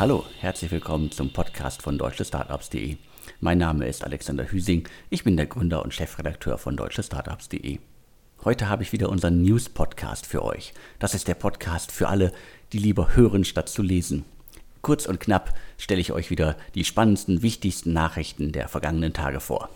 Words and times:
Hallo, 0.00 0.24
herzlich 0.38 0.70
willkommen 0.70 1.10
zum 1.10 1.30
Podcast 1.30 1.82
von 1.82 1.98
deutschestartups.de. 1.98 2.96
Mein 3.40 3.58
Name 3.58 3.86
ist 3.86 4.02
Alexander 4.02 4.50
Hüsing, 4.50 4.88
ich 5.10 5.24
bin 5.24 5.36
der 5.36 5.44
Gründer 5.44 5.82
und 5.82 5.92
Chefredakteur 5.92 6.56
von 6.56 6.74
deutschestartups.de. 6.74 7.80
Heute 8.42 8.70
habe 8.70 8.82
ich 8.82 8.92
wieder 8.92 9.10
unseren 9.10 9.42
News-Podcast 9.42 10.24
für 10.24 10.42
euch. 10.42 10.72
Das 10.98 11.12
ist 11.12 11.28
der 11.28 11.34
Podcast 11.34 11.92
für 11.92 12.08
alle, 12.08 12.32
die 12.72 12.78
lieber 12.78 13.14
hören 13.14 13.44
statt 13.44 13.68
zu 13.68 13.82
lesen. 13.82 14.24
Kurz 14.80 15.04
und 15.04 15.20
knapp 15.20 15.52
stelle 15.76 16.00
ich 16.00 16.12
euch 16.12 16.30
wieder 16.30 16.56
die 16.74 16.86
spannendsten, 16.86 17.42
wichtigsten 17.42 17.92
Nachrichten 17.92 18.52
der 18.52 18.68
vergangenen 18.68 19.12
Tage 19.12 19.40
vor. 19.40 19.68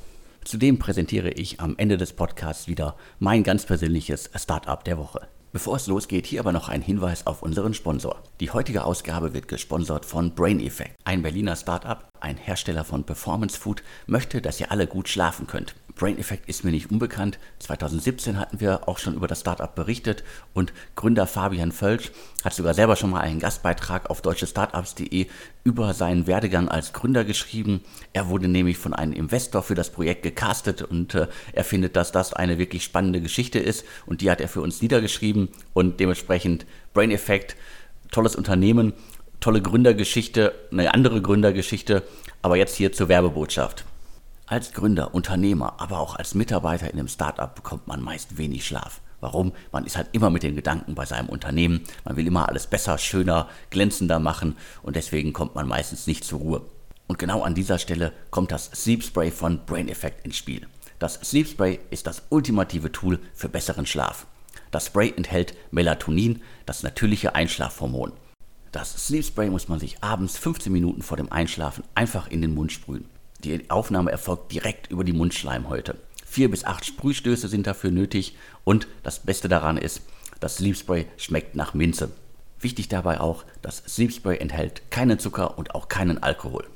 Zudem 0.43 0.79
präsentiere 0.79 1.33
ich 1.33 1.61
am 1.61 1.75
Ende 1.77 1.99
des 1.99 2.15
Podcasts 2.15 2.67
wieder 2.67 2.97
mein 3.19 3.43
ganz 3.43 3.67
persönliches 3.67 4.31
Startup 4.35 4.83
der 4.85 4.97
Woche. 4.97 5.29
Bevor 5.55 5.77
es 5.77 5.87
losgeht, 5.87 6.27
hier 6.27 6.41
aber 6.41 6.51
noch 6.51 6.69
ein 6.69 6.83
Hinweis 6.83 7.29
auf 7.29 7.41
unseren 7.41 7.75
Sponsor. 7.75 8.21
Die 8.41 8.51
heutige 8.51 8.85
Ausgabe 8.85 9.35
wird 9.35 9.47
gesponsert 9.47 10.05
von 10.05 10.35
Brain 10.35 10.59
Effect. 10.59 10.97
Ein 11.05 11.23
Berliner 11.23 11.55
Startup, 11.55 12.09
ein 12.25 12.37
Hersteller 12.37 12.85
von 12.85 13.05
Performance 13.05 13.59
Food, 13.59 13.83
möchte, 14.07 14.41
dass 14.41 14.59
ihr 14.59 14.73
alle 14.73 14.87
gut 14.87 15.09
schlafen 15.09 15.47
könnt. 15.47 15.75
Brain 15.95 16.19
Effect 16.19 16.49
ist 16.49 16.65
mir 16.65 16.73
nicht 16.73 16.91
unbekannt. 16.91 17.39
2017 17.61 18.39
hatten 18.39 18.59
wir 18.59 18.89
auch 18.89 18.99
schon 18.99 19.15
über 19.15 19.29
das 19.29 19.41
Startup 19.41 19.73
berichtet 19.73 20.25
und 20.53 20.73
Gründer 20.97 21.27
Fabian 21.29 21.71
Völsch 21.71 22.11
hat 22.43 22.53
sogar 22.53 22.75
selber 22.75 22.97
schon 22.97 23.11
mal 23.11 23.21
einen 23.21 23.39
Gastbeitrag 23.39 24.11
auf 24.11 24.21
deutschestartups.de 24.21 25.29
über 25.63 25.95
seinen 25.95 26.27
Werdegang 26.27 26.69
als 26.69 26.93
Gründer 26.93 27.25
geschrieben. 27.25 27.83
Er 28.13 28.29
wurde 28.29 28.49
nämlich 28.49 28.77
von 28.77 28.93
einem 28.93 29.13
Investor 29.13 29.63
für 29.63 29.77
das 29.77 29.91
Projekt 29.91 30.25
gecastet 30.25 30.83
und 30.83 31.15
äh, 31.15 31.29
er 31.53 31.65
findet, 31.65 31.95
dass 31.95 32.11
das 32.11 32.33
eine 32.33 32.59
wirklich 32.59 32.83
spannende 32.83 33.21
Geschichte 33.21 33.61
ist 33.61 33.85
und 34.05 34.21
die 34.21 34.31
hat 34.31 34.41
er 34.41 34.49
für 34.49 34.63
uns 34.63 34.83
niedergeschrieben 34.83 35.49
und 35.75 36.01
dementsprechend 36.01 36.67
Brain 36.93 37.13
Effect, 37.13 37.55
tolles 38.11 38.35
Unternehmen, 38.35 38.95
tolle 39.45 39.61
Gründergeschichte, 39.61 40.55
eine 40.73 40.95
andere 40.95 41.21
Gründergeschichte, 41.21 42.03
aber 42.41 42.57
jetzt 42.57 42.77
hier 42.77 42.95
zur 42.95 43.11
Werbebotschaft. 43.11 43.85
Als 44.47 44.73
Gründer, 44.73 45.15
Unternehmer, 45.15 45.75
aber 45.77 45.99
auch 45.99 46.17
als 46.17 46.35
Mitarbeiter 46.35 46.87
in 46.91 46.99
einem 46.99 47.09
Startup 47.09 47.55
bekommt 47.55 47.87
man 47.87 48.01
meist 48.01 48.39
wenig 48.39 48.65
Schlaf. 48.65 49.03
Warum? 49.21 49.53
Man 49.71 49.85
ist 49.85 49.99
halt 49.99 50.09
immer 50.13 50.31
mit 50.31 50.45
den 50.45 50.57
Gedanken 50.57 50.95
bei 50.95 51.05
seinem 51.05 51.29
Unternehmen. 51.29 51.83
Man 52.07 52.17
will 52.17 52.27
immer 52.27 52.49
alles 52.49 52.67
besser, 52.67 52.97
schöner, 52.97 53.51
glänzender 53.69 54.19
machen 54.19 54.57
und 54.83 54.97
deswegen 54.97 55.35
kommt 55.35 55.55
man 55.55 55.69
meistens 55.69 56.07
nicht 56.07 56.25
zur 56.25 56.39
Ruhe. 56.39 56.63
Und 57.07 57.19
genau 57.19 57.43
an 57.43 57.55
dieser 57.55 57.79
Stelle 57.79 58.15
kommt 58.31 58.51
das 58.51 58.71
Sleep 58.75 59.05
Spray 59.05 59.31
von 59.31 59.67
Brain 59.67 59.91
Effect 59.91 60.25
ins 60.25 60.39
Spiel. 60.39 60.67
Das 60.99 61.17
Sleep 61.17 61.47
Spray 61.47 61.81
ist 61.91 62.07
das 62.07 62.23
ultimative 62.31 62.93
Tool 62.93 63.19
für 63.35 63.51
besseren 63.51 63.85
Schlaf. 63.85 64.27
Das 64.71 64.87
Spray 64.87 65.13
enthält 65.15 65.55
Melatonin, 65.71 66.41
das 66.65 66.83
natürliche 66.83 67.35
Einschlafhormon. 67.35 68.15
Das 68.75 69.07
Sleep 69.07 69.25
Spray 69.25 69.51
muss 69.51 69.69
man 69.69 69.79
sich 69.79 70.03
abends 70.03 70.37
15 70.37 70.73
Minuten 70.73 71.01
vor 71.01 71.17
dem 71.17 71.31
Einschlafen 71.31 71.85
einfach 71.95 72.29
in 72.29 72.43
den 72.43 72.55
Mund 72.55 72.73
sprühen. 72.73 73.05
Die 73.45 73.71
Aufnahme 73.71 74.11
erfolgt 74.11 74.51
direkt 74.51 74.91
über 74.91 75.05
die 75.05 75.13
Mundschleimhäute. 75.13 75.97
Vier 76.27 76.51
bis 76.51 76.65
acht 76.65 76.85
Sprühstöße 76.85 77.47
sind 77.47 77.69
dafür 77.69 77.93
nötig 77.93 78.37
und 78.65 78.89
das 79.05 79.21
Beste 79.21 79.49
daran 79.49 79.77
ist, 79.77 80.03
das 80.41 80.57
Sleep 80.57 80.77
Spray 80.77 81.07
schmeckt 81.19 81.55
nach 81.55 81.75
Minze. 81.75 82.11
Wichtig 82.59 82.89
dabei 82.89 83.21
auch, 83.21 83.45
das 83.63 83.77
Sleep 83.87 84.13
Spray 84.13 84.39
enthält 84.39 84.91
keinen 84.91 85.21
Zucker 85.21 85.57
und 85.57 85.77
auch 85.77 85.89
keinen 85.89 86.21
Alkohol. 86.21 86.67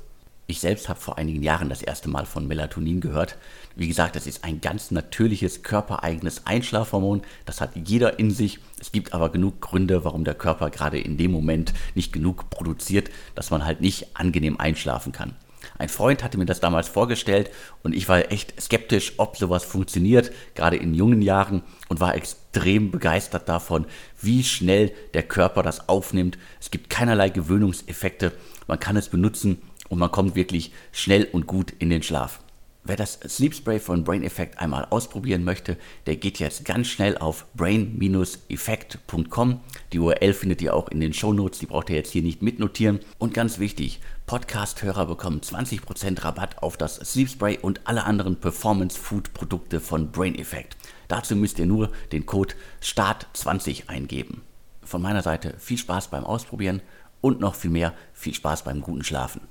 Ich 0.49 0.61
selbst 0.61 0.89
habe 0.89 0.99
vor 0.99 1.19
einigen 1.19 1.43
Jahren 1.43 1.69
das 1.69 1.83
erste 1.83 2.09
Mal 2.09 2.25
von 2.25 2.47
Melatonin 2.47 3.01
gehört. 3.01 3.37
Wie 3.75 3.87
gesagt, 3.87 4.15
es 4.15 4.25
ist 4.25 4.43
ein 4.43 4.61
ganz 4.61 4.89
natürliches, 4.89 5.61
körpereigenes 5.61 6.47
Einschlafhormon. 6.47 7.21
Das 7.45 7.61
hat 7.61 7.75
jeder 7.75 8.17
in 8.17 8.31
sich. 8.31 8.57
Es 8.79 8.91
gibt 8.91 9.13
aber 9.13 9.29
genug 9.29 9.61
Gründe, 9.61 10.03
warum 10.05 10.23
der 10.23 10.33
Körper 10.33 10.71
gerade 10.71 10.99
in 10.99 11.17
dem 11.17 11.29
Moment 11.29 11.73
nicht 11.93 12.11
genug 12.11 12.49
produziert, 12.49 13.11
dass 13.35 13.51
man 13.51 13.63
halt 13.63 13.81
nicht 13.81 14.17
angenehm 14.17 14.59
einschlafen 14.59 15.11
kann. 15.11 15.35
Ein 15.77 15.89
Freund 15.89 16.23
hatte 16.23 16.39
mir 16.39 16.47
das 16.47 16.59
damals 16.59 16.87
vorgestellt 16.87 17.51
und 17.83 17.93
ich 17.93 18.09
war 18.09 18.31
echt 18.31 18.59
skeptisch, 18.59 19.13
ob 19.17 19.37
sowas 19.37 19.63
funktioniert, 19.63 20.31
gerade 20.55 20.77
in 20.77 20.95
jungen 20.95 21.21
Jahren 21.21 21.61
und 21.89 21.99
war 21.99 22.15
extrem 22.15 22.89
begeistert 22.89 23.47
davon, 23.47 23.85
wie 24.19 24.43
schnell 24.43 24.91
der 25.13 25.23
Körper 25.23 25.61
das 25.61 25.87
aufnimmt. 25.89 26.39
Es 26.59 26.71
gibt 26.71 26.89
keinerlei 26.89 27.29
Gewöhnungseffekte, 27.29 28.31
man 28.67 28.79
kann 28.79 28.97
es 28.97 29.09
benutzen 29.09 29.61
und 29.89 29.99
man 29.99 30.11
kommt 30.11 30.35
wirklich 30.35 30.71
schnell 30.91 31.25
und 31.25 31.47
gut 31.47 31.73
in 31.79 31.89
den 31.89 32.03
Schlaf. 32.03 32.39
Wer 32.85 32.95
das 32.95 33.19
Sleep 33.27 33.53
Spray 33.53 33.77
von 33.79 34.05
Brain 34.05 34.23
Effect 34.23 34.57
einmal 34.57 34.87
ausprobieren 34.89 35.43
möchte, 35.43 35.77
der 36.07 36.15
geht 36.15 36.39
jetzt 36.39 36.65
ganz 36.65 36.87
schnell 36.87 37.17
auf 37.17 37.45
brain-effect.com. 37.53 39.59
Die 39.91 39.99
URL 39.99 40.33
findet 40.33 40.61
ihr 40.61 40.73
auch 40.73 40.87
in 40.87 41.01
den 41.01 41.13
Show 41.13 41.33
Notes, 41.33 41.59
die 41.59 41.67
braucht 41.67 41.89
ihr 41.89 41.97
jetzt 41.97 42.11
hier 42.11 42.23
nicht 42.23 42.41
mitnotieren. 42.41 43.01
Und 43.17 43.33
ganz 43.33 43.59
wichtig, 43.59 43.99
Podcast-Hörer 44.27 45.05
bekommen 45.05 45.41
20% 45.41 46.23
Rabatt 46.23 46.63
auf 46.63 46.77
das 46.77 46.95
Sleep 46.95 47.29
Spray 47.29 47.59
und 47.61 47.81
alle 47.83 48.05
anderen 48.05 48.37
Performance 48.37 48.97
Food 48.97 49.33
Produkte 49.33 49.81
von 49.81 50.11
Brain 50.11 50.35
Effect. 50.35 50.77
Dazu 51.09 51.35
müsst 51.35 51.59
ihr 51.59 51.65
nur 51.65 51.91
den 52.13 52.25
Code 52.25 52.55
START20 52.81 53.89
eingeben. 53.89 54.43
Von 54.83 55.01
meiner 55.01 55.21
Seite 55.21 55.55
viel 55.59 55.77
Spaß 55.77 56.07
beim 56.07 56.23
Ausprobieren 56.23 56.81
und 57.21 57.39
noch 57.39 57.55
viel 57.55 57.71
mehr 57.71 57.93
viel 58.13 58.33
Spaß 58.33 58.63
beim 58.63 58.81
guten 58.81 59.03
Schlafen. 59.03 59.41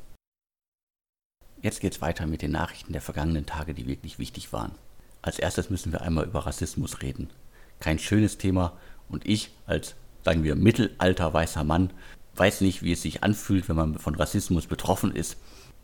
Jetzt 1.60 1.80
geht's 1.80 2.00
weiter 2.00 2.26
mit 2.26 2.42
den 2.42 2.52
Nachrichten 2.52 2.92
der 2.92 3.02
vergangenen 3.02 3.44
Tage, 3.44 3.74
die 3.74 3.88
wirklich 3.88 4.20
wichtig 4.20 4.52
waren. 4.52 4.72
Als 5.22 5.40
erstes 5.40 5.70
müssen 5.70 5.90
wir 5.90 6.02
einmal 6.02 6.24
über 6.24 6.46
Rassismus 6.46 7.02
reden. 7.02 7.30
Kein 7.80 7.98
schönes 7.98 8.38
Thema 8.38 8.78
und 9.08 9.26
ich 9.26 9.50
als, 9.66 9.96
sagen 10.24 10.44
wir, 10.44 10.54
mittelalter 10.54 11.32
weißer 11.32 11.64
Mann 11.64 11.90
weiß 12.36 12.60
nicht, 12.60 12.84
wie 12.84 12.92
es 12.92 13.02
sich 13.02 13.24
anfühlt, 13.24 13.68
wenn 13.68 13.74
man 13.74 13.98
von 13.98 14.14
Rassismus 14.14 14.66
betroffen 14.66 15.14
ist, 15.14 15.36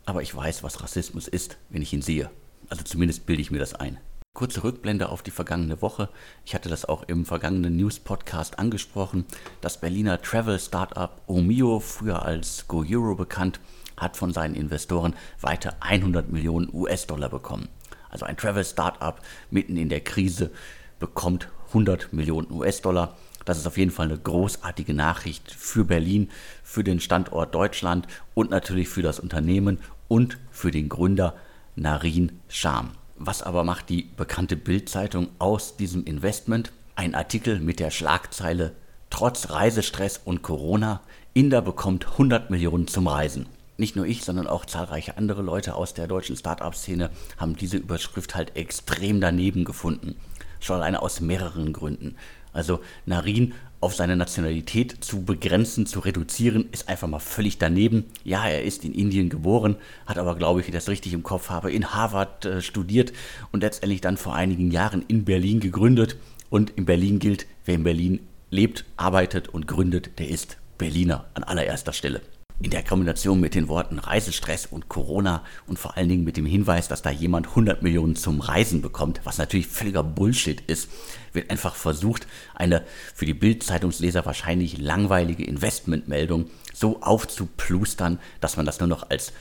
aber 0.05 0.21
ich 0.21 0.33
weiß, 0.33 0.63
was 0.63 0.81
Rassismus 0.81 1.27
ist, 1.27 1.57
wenn 1.69 1.81
ich 1.81 1.91
ihn 1.91 2.01
sehe. 2.01 2.29
Also 2.69 2.83
zumindest 2.83 3.25
bilde 3.25 3.41
ich 3.41 3.51
mir 3.51 3.59
das 3.59 3.73
ein. 3.73 3.97
Kurze 4.33 4.63
Rückblende 4.63 5.09
auf 5.09 5.23
die 5.23 5.31
vergangene 5.31 5.81
Woche. 5.81 6.07
Ich 6.45 6.55
hatte 6.55 6.69
das 6.69 6.85
auch 6.85 7.03
im 7.03 7.25
vergangenen 7.25 7.75
News-Podcast 7.75 8.59
angesprochen. 8.59 9.25
Das 9.59 9.79
Berliner 9.81 10.21
Travel-Startup 10.21 11.21
Omio, 11.27 11.81
früher 11.81 12.23
als 12.23 12.65
GoEuro 12.67 13.15
bekannt, 13.15 13.59
hat 13.97 14.17
von 14.17 14.33
seinen 14.33 14.55
Investoren 14.55 15.15
weiter 15.41 15.75
100 15.79 16.31
Millionen 16.31 16.69
US-Dollar 16.73 17.29
bekommen. 17.29 17.69
Also 18.09 18.25
ein 18.25 18.37
Travel-Startup 18.37 19.19
mitten 19.51 19.77
in 19.77 19.89
der 19.89 20.01
Krise 20.01 20.51
bekommt 20.99 21.49
100 21.69 22.13
Millionen 22.13 22.51
US-Dollar. 22.51 23.17
Das 23.43 23.57
ist 23.57 23.67
auf 23.67 23.77
jeden 23.77 23.91
Fall 23.91 24.07
eine 24.07 24.17
großartige 24.17 24.93
Nachricht 24.93 25.51
für 25.51 25.85
Berlin, 25.85 26.29
für 26.63 26.83
den 26.83 26.99
Standort 26.99 27.53
Deutschland 27.53 28.07
und 28.33 28.49
natürlich 28.49 28.87
für 28.87 29.01
das 29.01 29.19
Unternehmen 29.19 29.79
und 30.07 30.37
für 30.49 30.71
den 30.71 30.89
Gründer 30.89 31.35
Narin 31.75 32.39
Scham. 32.47 32.91
Was 33.17 33.43
aber 33.43 33.63
macht 33.63 33.89
die 33.89 34.09
bekannte 34.17 34.55
Bild-Zeitung 34.55 35.29
aus 35.39 35.77
diesem 35.77 36.05
Investment? 36.05 36.71
Ein 36.95 37.15
Artikel 37.15 37.59
mit 37.59 37.79
der 37.79 37.91
Schlagzeile 37.91 38.73
Trotz 39.09 39.51
Reisestress 39.51 40.19
und 40.23 40.41
Corona, 40.41 41.01
Inder 41.33 41.61
bekommt 41.61 42.05
100 42.05 42.49
Millionen 42.49 42.87
zum 42.87 43.07
Reisen 43.07 43.45
nicht 43.77 43.95
nur 43.95 44.05
ich, 44.05 44.23
sondern 44.23 44.47
auch 44.47 44.65
zahlreiche 44.65 45.17
andere 45.17 45.41
Leute 45.41 45.75
aus 45.75 45.93
der 45.93 46.07
deutschen 46.07 46.37
Start-up-Szene 46.37 47.09
haben 47.37 47.55
diese 47.55 47.77
Überschrift 47.77 48.35
halt 48.35 48.55
extrem 48.55 49.19
daneben 49.19 49.65
gefunden. 49.65 50.15
Schon 50.59 50.77
alleine 50.77 51.01
aus 51.01 51.21
mehreren 51.21 51.73
Gründen. 51.73 52.15
Also 52.53 52.79
Narin 53.05 53.53
auf 53.81 53.93
seine 53.93 54.15
Nationalität 54.15 55.03
zu 55.03 55.23
begrenzen, 55.23 55.85
zu 55.85 55.99
reduzieren, 55.99 56.69
ist 56.71 56.87
einfach 56.87 57.07
mal 57.07 57.19
völlig 57.19 57.57
daneben. 57.57 58.05
Ja, 58.23 58.47
er 58.47 58.63
ist 58.63 58.85
in 58.85 58.93
Indien 58.93 59.29
geboren, 59.29 59.75
hat 60.07 60.17
aber, 60.17 60.35
glaube 60.35 60.59
ich, 60.59 60.67
wenn 60.67 60.73
ich 60.73 60.79
das 60.79 60.89
richtig 60.89 61.13
im 61.13 61.21
Kopf 61.21 61.49
habe, 61.49 61.71
in 61.71 61.93
Harvard 61.93 62.45
äh, 62.45 62.61
studiert 62.61 63.11
und 63.51 63.61
letztendlich 63.61 64.01
dann 64.01 64.17
vor 64.17 64.33
einigen 64.33 64.71
Jahren 64.71 65.03
in 65.07 65.25
Berlin 65.25 65.59
gegründet. 65.59 66.17
Und 66.49 66.69
in 66.71 66.85
Berlin 66.85 67.19
gilt, 67.19 67.45
wer 67.65 67.75
in 67.75 67.83
Berlin 67.83 68.19
lebt, 68.49 68.85
arbeitet 68.97 69.49
und 69.49 69.67
gründet, 69.67 70.17
der 70.17 70.29
ist 70.29 70.57
Berliner 70.77 71.25
an 71.33 71.43
allererster 71.43 71.93
Stelle. 71.93 72.21
In 72.61 72.69
der 72.71 72.83
Kombination 72.83 73.41
mit 73.41 73.53
den 73.53 73.67
Worten 73.67 73.99
Reisestress 73.99 74.65
und 74.65 74.87
Corona 74.87 75.43
und 75.67 75.77
vor 75.77 75.97
allen 75.97 76.07
Dingen 76.07 76.23
mit 76.23 76.37
dem 76.37 76.45
Hinweis, 76.45 76.87
dass 76.87 77.01
da 77.01 77.09
jemand 77.09 77.47
100 77.47 77.83
Millionen 77.83 78.15
zum 78.15 78.39
Reisen 78.39 78.81
bekommt, 78.81 79.19
was 79.25 79.37
natürlich 79.37 79.67
völliger 79.67 80.03
Bullshit 80.03 80.61
ist, 80.61 80.89
wird 81.33 81.49
einfach 81.49 81.75
versucht, 81.75 82.27
eine 82.53 82.85
für 83.13 83.25
die 83.25 83.33
Bild-Zeitungsleser 83.33 84.25
wahrscheinlich 84.25 84.77
langweilige 84.77 85.43
Investmentmeldung 85.43 86.49
so 86.73 87.01
aufzuplustern, 87.01 88.19
dass 88.39 88.55
man 88.55 88.65
das 88.65 88.79
nur 88.79 88.87
noch 88.87 89.09
als 89.09 89.33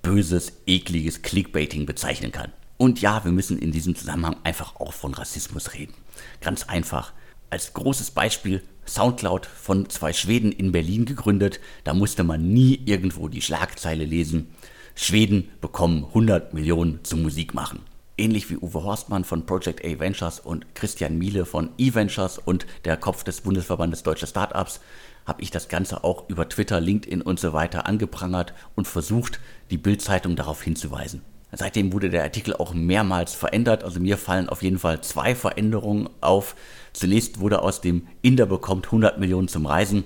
böses, 0.00 0.52
ekliges 0.66 1.20
Clickbaiting 1.20 1.84
bezeichnen 1.84 2.32
kann. 2.32 2.52
Und 2.78 3.02
ja, 3.02 3.22
wir 3.24 3.32
müssen 3.32 3.58
in 3.58 3.70
diesem 3.70 3.94
Zusammenhang 3.94 4.36
einfach 4.44 4.76
auch 4.76 4.94
von 4.94 5.12
Rassismus 5.12 5.74
reden. 5.74 5.94
Ganz 6.40 6.64
einfach. 6.64 7.12
Als 7.50 7.74
großes 7.74 8.12
Beispiel 8.12 8.62
Soundcloud 8.86 9.46
von 9.46 9.88
zwei 9.88 10.12
Schweden 10.12 10.52
in 10.52 10.72
Berlin 10.72 11.04
gegründet. 11.04 11.60
Da 11.84 11.94
musste 11.94 12.24
man 12.24 12.52
nie 12.52 12.80
irgendwo 12.84 13.28
die 13.28 13.42
Schlagzeile 13.42 14.04
lesen. 14.04 14.54
Schweden 14.94 15.48
bekommen 15.60 16.04
100 16.04 16.52
Millionen 16.54 17.00
zum 17.02 17.22
Musik 17.22 17.54
machen. 17.54 17.80
Ähnlich 18.18 18.50
wie 18.50 18.58
Uwe 18.58 18.84
Horstmann 18.84 19.24
von 19.24 19.46
Project 19.46 19.84
A 19.84 19.98
Ventures 19.98 20.38
und 20.38 20.74
Christian 20.74 21.16
Miele 21.16 21.46
von 21.46 21.70
eVentures 21.78 22.38
und 22.38 22.66
der 22.84 22.96
Kopf 22.96 23.24
des 23.24 23.40
Bundesverbandes 23.40 24.02
Deutsche 24.02 24.26
Startups 24.26 24.80
habe 25.24 25.42
ich 25.42 25.50
das 25.50 25.68
Ganze 25.68 26.04
auch 26.04 26.28
über 26.28 26.48
Twitter, 26.48 26.80
LinkedIn 26.80 27.22
und 27.22 27.40
so 27.40 27.52
weiter 27.52 27.86
angeprangert 27.86 28.52
und 28.74 28.86
versucht, 28.86 29.40
die 29.70 29.78
Bildzeitung 29.78 30.36
darauf 30.36 30.62
hinzuweisen. 30.62 31.22
Seitdem 31.52 31.92
wurde 31.92 32.10
der 32.10 32.22
Artikel 32.22 32.54
auch 32.54 32.74
mehrmals 32.74 33.34
verändert. 33.34 33.84
Also 33.84 34.00
mir 34.00 34.18
fallen 34.18 34.48
auf 34.48 34.62
jeden 34.62 34.78
Fall 34.78 35.00
zwei 35.02 35.34
Veränderungen 35.34 36.08
auf. 36.20 36.56
Zunächst 36.92 37.40
wurde 37.40 37.62
aus 37.62 37.80
dem 37.80 38.06
Inder 38.22 38.46
bekommt 38.46 38.86
100 38.86 39.18
Millionen 39.18 39.48
zum 39.48 39.66
Reisen 39.66 40.04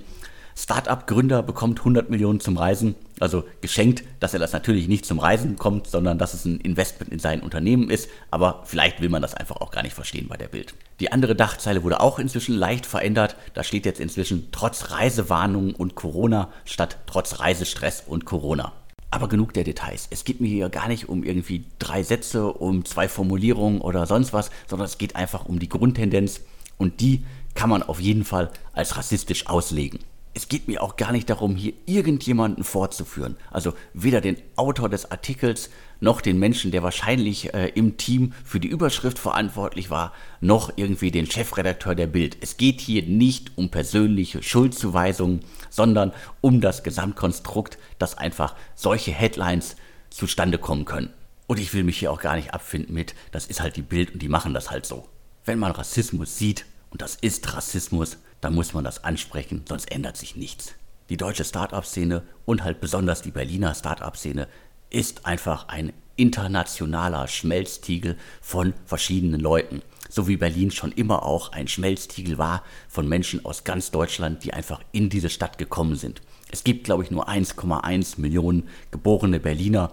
Startup-Gründer 0.57 1.43
bekommt 1.43 1.79
100 1.79 2.09
Millionen 2.09 2.39
zum 2.39 2.57
Reisen, 2.57 2.95
also 3.19 3.43
geschenkt, 3.61 4.03
dass 4.19 4.33
er 4.33 4.39
das 4.39 4.53
natürlich 4.53 4.87
nicht 4.87 5.05
zum 5.05 5.19
Reisen 5.19 5.51
bekommt, 5.51 5.85
sondern 5.85 6.17
dass 6.17 6.33
es 6.33 6.45
ein 6.45 6.59
Investment 6.59 7.13
in 7.13 7.19
sein 7.19 7.41
Unternehmen 7.41 7.91
ist, 7.91 8.09
aber 8.31 8.63
vielleicht 8.65 8.99
will 8.99 9.09
man 9.09 9.21
das 9.21 9.35
einfach 9.35 9.57
auch 9.57 9.69
gar 9.69 9.83
nicht 9.83 9.93
verstehen 9.93 10.27
bei 10.27 10.35
der 10.35 10.47
Bild. 10.47 10.73
Die 10.99 11.11
andere 11.11 11.35
Dachzeile 11.35 11.83
wurde 11.83 11.99
auch 11.99 12.17
inzwischen 12.17 12.55
leicht 12.55 12.87
verändert, 12.87 13.35
da 13.53 13.63
steht 13.63 13.85
jetzt 13.85 13.99
inzwischen 13.99 14.47
trotz 14.51 14.89
Reisewarnungen 14.89 15.75
und 15.75 15.93
Corona 15.93 16.49
statt 16.65 16.97
trotz 17.05 17.39
Reisestress 17.39 18.03
und 18.07 18.25
Corona. 18.25 18.73
Aber 19.09 19.29
genug 19.29 19.53
der 19.53 19.63
Details. 19.63 20.07
Es 20.09 20.25
geht 20.25 20.41
mir 20.41 20.47
hier 20.47 20.69
gar 20.69 20.87
nicht 20.87 21.07
um 21.07 21.23
irgendwie 21.23 21.63
drei 21.79 22.03
Sätze, 22.03 22.51
um 22.51 22.83
zwei 22.85 23.07
Formulierungen 23.07 23.81
oder 23.81 24.05
sonst 24.05 24.33
was, 24.33 24.51
sondern 24.67 24.85
es 24.85 24.97
geht 24.97 25.15
einfach 25.15 25.45
um 25.45 25.59
die 25.59 25.69
Grundtendenz 25.69 26.41
und 26.77 26.99
die 26.99 27.23
kann 27.55 27.69
man 27.69 27.83
auf 27.83 27.99
jeden 27.99 28.25
Fall 28.25 28.51
als 28.73 28.97
rassistisch 28.97 29.47
auslegen 29.47 29.99
es 30.37 30.49
geht 30.49 30.67
mir 30.67 30.83
auch 30.83 30.97
gar 30.97 31.11
nicht 31.11 31.31
darum, 31.31 31.55
hier 31.55 31.73
irgendjemanden 31.87 32.63
vorzuführen. 32.63 33.37
Also 33.49 33.73
weder 33.95 34.21
den 34.21 34.37
Autor 34.55 34.87
des 34.87 35.09
Artikels 35.09 35.71
noch 35.99 36.21
den 36.21 36.37
Menschen, 36.37 36.69
der 36.69 36.83
wahrscheinlich 36.83 37.55
äh, 37.55 37.69
im 37.69 37.97
Team 37.97 38.33
für 38.45 38.59
die 38.59 38.67
Überschrift 38.67 39.17
verantwortlich 39.17 39.89
war, 39.89 40.13
noch 40.39 40.71
irgendwie 40.75 41.09
den 41.09 41.25
Chefredakteur 41.25 41.95
der 41.95 42.05
Bild. 42.05 42.37
Es 42.39 42.57
geht 42.57 42.81
hier 42.81 43.01
nicht 43.01 43.57
um 43.57 43.71
persönliche 43.71 44.43
Schuldzuweisungen, 44.43 45.39
sondern 45.71 46.13
um 46.39 46.61
das 46.61 46.83
Gesamtkonstrukt, 46.83 47.79
dass 47.97 48.15
einfach 48.15 48.53
solche 48.75 49.11
Headlines 49.11 49.75
zustande 50.11 50.59
kommen 50.59 50.85
können. 50.85 51.09
Und 51.47 51.59
ich 51.59 51.73
will 51.73 51.83
mich 51.83 51.97
hier 51.97 52.11
auch 52.11 52.21
gar 52.21 52.35
nicht 52.35 52.53
abfinden 52.53 52.93
mit, 52.93 53.15
das 53.31 53.47
ist 53.47 53.59
halt 53.59 53.75
die 53.75 53.81
Bild 53.81 54.13
und 54.13 54.21
die 54.21 54.29
machen 54.29 54.53
das 54.53 54.69
halt 54.69 54.85
so. 54.85 55.07
Wenn 55.45 55.57
man 55.57 55.71
Rassismus 55.71 56.37
sieht, 56.37 56.67
und 56.91 57.01
das 57.01 57.15
ist 57.15 57.55
Rassismus, 57.55 58.17
dann 58.41 58.55
muss 58.55 58.73
man 58.73 58.83
das 58.83 59.03
ansprechen, 59.03 59.63
sonst 59.67 59.91
ändert 59.91 60.17
sich 60.17 60.35
nichts. 60.35 60.75
Die 61.09 61.17
deutsche 61.17 61.45
Start-up-Szene 61.45 62.23
und 62.45 62.63
halt 62.63 62.81
besonders 62.81 63.21
die 63.21 63.31
Berliner 63.31 63.73
Start-up-Szene 63.73 64.47
ist 64.89 65.25
einfach 65.25 65.67
ein 65.69 65.93
internationaler 66.17 67.27
Schmelztiegel 67.27 68.17
von 68.41 68.73
verschiedenen 68.85 69.39
Leuten. 69.39 69.81
So 70.09 70.27
wie 70.27 70.37
Berlin 70.37 70.71
schon 70.71 70.91
immer 70.91 71.23
auch 71.23 71.51
ein 71.51 71.67
Schmelztiegel 71.67 72.37
war 72.37 72.63
von 72.89 73.07
Menschen 73.07 73.45
aus 73.45 73.63
ganz 73.63 73.91
Deutschland, 73.91 74.43
die 74.43 74.53
einfach 74.53 74.81
in 74.91 75.09
diese 75.09 75.29
Stadt 75.29 75.57
gekommen 75.57 75.95
sind. 75.95 76.21
Es 76.51 76.63
gibt, 76.63 76.85
glaube 76.85 77.03
ich, 77.03 77.11
nur 77.11 77.29
1,1 77.29 78.19
Millionen 78.19 78.67
geborene 78.91 79.39
Berliner. 79.39 79.91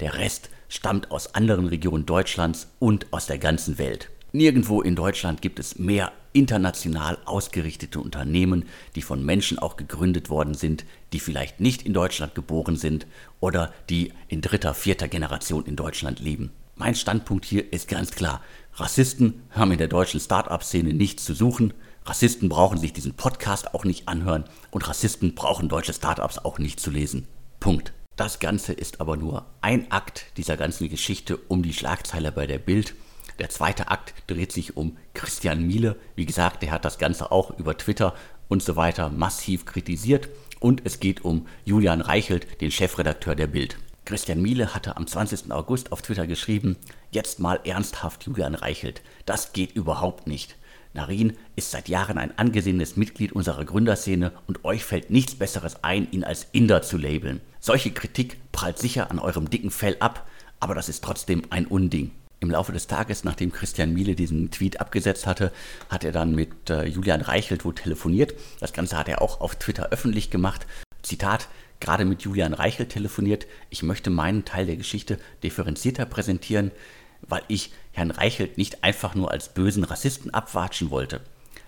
Der 0.00 0.14
Rest 0.14 0.50
stammt 0.68 1.10
aus 1.10 1.34
anderen 1.34 1.66
Regionen 1.66 2.06
Deutschlands 2.06 2.68
und 2.78 3.12
aus 3.12 3.26
der 3.26 3.38
ganzen 3.38 3.78
Welt. 3.78 4.10
Nirgendwo 4.34 4.80
in 4.80 4.96
Deutschland 4.96 5.42
gibt 5.42 5.58
es 5.58 5.78
mehr 5.78 6.10
international 6.32 7.18
ausgerichtete 7.26 8.00
Unternehmen, 8.00 8.64
die 8.94 9.02
von 9.02 9.22
Menschen 9.22 9.58
auch 9.58 9.76
gegründet 9.76 10.30
worden 10.30 10.54
sind, 10.54 10.86
die 11.12 11.20
vielleicht 11.20 11.60
nicht 11.60 11.82
in 11.82 11.92
Deutschland 11.92 12.34
geboren 12.34 12.76
sind 12.76 13.06
oder 13.40 13.74
die 13.90 14.14
in 14.28 14.40
dritter, 14.40 14.72
vierter 14.72 15.08
Generation 15.08 15.66
in 15.66 15.76
Deutschland 15.76 16.18
leben. 16.18 16.50
Mein 16.76 16.94
Standpunkt 16.94 17.44
hier 17.44 17.74
ist 17.74 17.88
ganz 17.88 18.12
klar. 18.12 18.40
Rassisten 18.76 19.42
haben 19.50 19.72
in 19.72 19.78
der 19.78 19.88
deutschen 19.88 20.18
Start-up-Szene 20.18 20.94
nichts 20.94 21.26
zu 21.26 21.34
suchen. 21.34 21.74
Rassisten 22.06 22.48
brauchen 22.48 22.78
sich 22.78 22.94
diesen 22.94 23.12
Podcast 23.12 23.74
auch 23.74 23.84
nicht 23.84 24.08
anhören 24.08 24.44
und 24.70 24.88
Rassisten 24.88 25.34
brauchen 25.34 25.68
deutsche 25.68 25.92
Start-ups 25.92 26.38
auch 26.38 26.58
nicht 26.58 26.80
zu 26.80 26.90
lesen. 26.90 27.28
Punkt. 27.60 27.92
Das 28.16 28.38
Ganze 28.38 28.72
ist 28.72 29.02
aber 29.02 29.18
nur 29.18 29.44
ein 29.60 29.90
Akt 29.90 30.26
dieser 30.38 30.56
ganzen 30.56 30.88
Geschichte 30.88 31.36
um 31.36 31.62
die 31.62 31.74
Schlagzeile 31.74 32.32
bei 32.32 32.46
der 32.46 32.58
Bild. 32.58 32.94
Der 33.42 33.50
zweite 33.50 33.88
Akt 33.88 34.14
dreht 34.28 34.52
sich 34.52 34.76
um 34.76 34.96
Christian 35.14 35.66
Miele. 35.66 35.96
Wie 36.14 36.26
gesagt, 36.26 36.62
der 36.62 36.70
hat 36.70 36.84
das 36.84 36.98
Ganze 36.98 37.32
auch 37.32 37.50
über 37.58 37.76
Twitter 37.76 38.14
und 38.46 38.62
so 38.62 38.76
weiter 38.76 39.10
massiv 39.10 39.66
kritisiert. 39.66 40.28
Und 40.60 40.82
es 40.84 41.00
geht 41.00 41.24
um 41.24 41.48
Julian 41.64 42.02
Reichelt, 42.02 42.60
den 42.60 42.70
Chefredakteur 42.70 43.34
der 43.34 43.48
Bild. 43.48 43.78
Christian 44.04 44.40
Miele 44.40 44.76
hatte 44.76 44.96
am 44.96 45.08
20. 45.08 45.50
August 45.50 45.90
auf 45.90 46.02
Twitter 46.02 46.28
geschrieben, 46.28 46.76
jetzt 47.10 47.40
mal 47.40 47.58
ernsthaft 47.64 48.22
Julian 48.26 48.54
Reichelt, 48.54 49.02
das 49.26 49.52
geht 49.52 49.72
überhaupt 49.72 50.28
nicht. 50.28 50.54
Narin 50.94 51.36
ist 51.56 51.72
seit 51.72 51.88
Jahren 51.88 52.18
ein 52.18 52.38
angesehenes 52.38 52.94
Mitglied 52.94 53.32
unserer 53.32 53.64
Gründerszene 53.64 54.30
und 54.46 54.64
euch 54.64 54.84
fällt 54.84 55.10
nichts 55.10 55.34
Besseres 55.34 55.82
ein, 55.82 56.08
ihn 56.12 56.22
als 56.22 56.46
Inder 56.52 56.82
zu 56.82 56.96
labeln. 56.96 57.40
Solche 57.58 57.90
Kritik 57.90 58.36
prallt 58.52 58.78
sicher 58.78 59.10
an 59.10 59.18
eurem 59.18 59.50
dicken 59.50 59.72
Fell 59.72 59.96
ab, 59.98 60.28
aber 60.60 60.76
das 60.76 60.88
ist 60.88 61.02
trotzdem 61.02 61.42
ein 61.50 61.66
Unding. 61.66 62.12
Im 62.42 62.50
Laufe 62.50 62.72
des 62.72 62.88
Tages, 62.88 63.22
nachdem 63.22 63.52
Christian 63.52 63.94
Miele 63.94 64.16
diesen 64.16 64.50
Tweet 64.50 64.80
abgesetzt 64.80 65.28
hatte, 65.28 65.52
hat 65.88 66.02
er 66.02 66.10
dann 66.10 66.34
mit 66.34 66.70
äh, 66.70 66.86
Julian 66.86 67.20
Reichelt 67.20 67.64
wohl 67.64 67.72
telefoniert. 67.72 68.34
Das 68.58 68.72
Ganze 68.72 68.98
hat 68.98 69.08
er 69.08 69.22
auch 69.22 69.40
auf 69.40 69.54
Twitter 69.54 69.90
öffentlich 69.92 70.28
gemacht. 70.28 70.66
Zitat, 71.02 71.46
gerade 71.78 72.04
mit 72.04 72.22
Julian 72.22 72.52
Reichelt 72.52 72.88
telefoniert. 72.88 73.46
Ich 73.70 73.84
möchte 73.84 74.10
meinen 74.10 74.44
Teil 74.44 74.66
der 74.66 74.74
Geschichte 74.74 75.20
differenzierter 75.44 76.04
präsentieren, 76.04 76.72
weil 77.20 77.42
ich 77.46 77.72
Herrn 77.92 78.10
Reichelt 78.10 78.58
nicht 78.58 78.82
einfach 78.82 79.14
nur 79.14 79.30
als 79.30 79.50
bösen 79.50 79.84
Rassisten 79.84 80.34
abwatschen 80.34 80.90
wollte. 80.90 81.20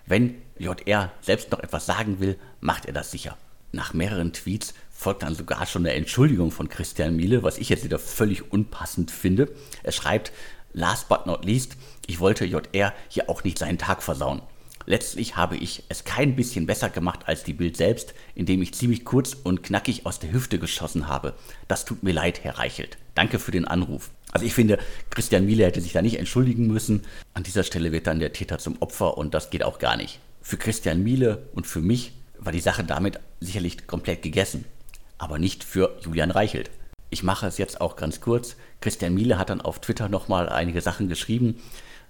Wenn 0.06 0.34
JR 0.58 1.12
selbst 1.20 1.52
noch 1.52 1.60
etwas 1.60 1.86
sagen 1.86 2.18
will, 2.18 2.36
macht 2.60 2.86
er 2.86 2.92
das 2.92 3.12
sicher. 3.12 3.36
Nach 3.70 3.92
mehreren 3.92 4.32
Tweets 4.32 4.74
folgt 4.92 5.24
dann 5.24 5.34
sogar 5.34 5.66
schon 5.66 5.82
eine 5.82 5.94
Entschuldigung 5.94 6.52
von 6.52 6.68
Christian 6.68 7.16
Miele, 7.16 7.42
was 7.42 7.58
ich 7.58 7.68
jetzt 7.68 7.84
wieder 7.84 7.98
völlig 7.98 8.52
unpassend 8.52 9.10
finde. 9.10 9.48
Er 9.82 9.90
schreibt, 9.92 10.32
Last 10.76 11.08
but 11.08 11.24
not 11.24 11.44
least, 11.44 11.76
ich 12.08 12.18
wollte 12.18 12.44
JR 12.44 12.92
hier 13.08 13.30
auch 13.30 13.44
nicht 13.44 13.58
seinen 13.58 13.78
Tag 13.78 14.02
versauen. 14.02 14.42
Letztlich 14.86 15.36
habe 15.36 15.56
ich 15.56 15.84
es 15.88 16.02
kein 16.02 16.34
bisschen 16.34 16.66
besser 16.66 16.90
gemacht 16.90 17.20
als 17.26 17.44
die 17.44 17.54
Bild 17.54 17.76
selbst, 17.76 18.12
indem 18.34 18.60
ich 18.60 18.74
ziemlich 18.74 19.04
kurz 19.04 19.34
und 19.34 19.62
knackig 19.62 20.04
aus 20.04 20.18
der 20.18 20.32
Hüfte 20.32 20.58
geschossen 20.58 21.06
habe. 21.06 21.34
Das 21.68 21.84
tut 21.84 22.02
mir 22.02 22.12
leid, 22.12 22.42
Herr 22.42 22.58
Reichelt. 22.58 22.98
Danke 23.14 23.38
für 23.38 23.52
den 23.52 23.66
Anruf. 23.66 24.10
Also 24.32 24.44
ich 24.44 24.52
finde, 24.52 24.78
Christian 25.10 25.46
Miele 25.46 25.64
hätte 25.64 25.80
sich 25.80 25.92
da 25.92 26.02
nicht 26.02 26.18
entschuldigen 26.18 26.66
müssen. 26.66 27.02
An 27.34 27.44
dieser 27.44 27.62
Stelle 27.62 27.92
wird 27.92 28.08
dann 28.08 28.18
der 28.18 28.32
Täter 28.32 28.58
zum 28.58 28.76
Opfer 28.82 29.16
und 29.16 29.32
das 29.32 29.50
geht 29.50 29.62
auch 29.62 29.78
gar 29.78 29.96
nicht. 29.96 30.18
Für 30.42 30.56
Christian 30.56 31.04
Miele 31.04 31.48
und 31.54 31.68
für 31.68 31.80
mich 31.80 32.12
war 32.38 32.52
die 32.52 32.60
Sache 32.60 32.82
damit 32.82 33.20
sicherlich 33.40 33.86
komplett 33.86 34.22
gegessen. 34.22 34.64
Aber 35.18 35.38
nicht 35.38 35.62
für 35.62 35.96
Julian 36.02 36.32
Reichelt. 36.32 36.70
Ich 37.14 37.22
mache 37.22 37.46
es 37.46 37.58
jetzt 37.58 37.80
auch 37.80 37.94
ganz 37.94 38.20
kurz. 38.20 38.56
Christian 38.80 39.14
Miele 39.14 39.38
hat 39.38 39.48
dann 39.48 39.60
auf 39.60 39.78
Twitter 39.78 40.08
nochmal 40.08 40.48
einige 40.48 40.80
Sachen 40.80 41.08
geschrieben. 41.08 41.62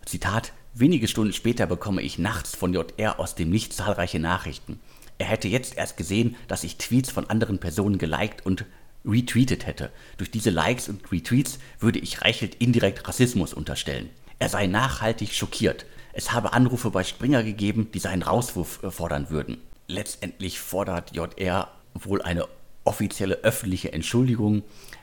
Zitat, 0.06 0.54
wenige 0.73 1.08
Stunden 1.08 1.34
später 1.34 1.66
bekomme 1.66 2.00
ich 2.00 2.18
nachts 2.18 2.56
von 2.56 2.73
JR 2.73 3.20
aus 3.20 3.34
dem 3.34 3.50
Nichts 3.50 3.76
zahlreiche 3.76 4.18
Nachrichten. 4.18 4.80
Er 5.18 5.26
hätte 5.26 5.46
jetzt 5.46 5.76
erst 5.76 5.99
gesehen, 5.99 6.37
dass 6.49 6.64
ich 6.64 6.78
Tweets 6.78 7.11
von 7.11 7.28
anderen 7.28 7.58
Personen 7.58 7.99
geliked 7.99 8.46
und 8.46 8.64
retweetet 9.04 9.66
hätte. 9.66 9.92
Durch 10.16 10.30
diese 10.30 10.49
Likes 10.49 10.88
und 10.88 11.12
Retweets 11.12 11.58
würde 11.80 11.99
ich 11.99 12.23
Reichelt 12.23 12.54
indirekt 12.54 13.06
Rassismus 13.06 13.52
unterstellen. 13.52 14.08
Er 14.38 14.49
sei 14.49 14.66
nachhaltig 14.68 15.34
schockiert. 15.34 15.84
Es 16.14 16.32
habe 16.32 16.54
Anrufe 16.54 16.88
bei 16.88 17.04
Springer 17.04 17.42
gegeben, 17.42 17.90
die 17.92 17.99
seinen 17.99 18.23
Rauswurf 18.23 18.82
äh, 18.82 18.90
fordern 18.90 19.28
würden. 19.28 19.58
Letztendlich 19.87 20.61
fordert 20.61 21.14
JR 21.14 21.68
wohl 21.92 22.23
eine 22.23 22.49
offizielle 22.84 23.36
öffentliche 23.36 23.92
Entschuldigung. 23.92 24.62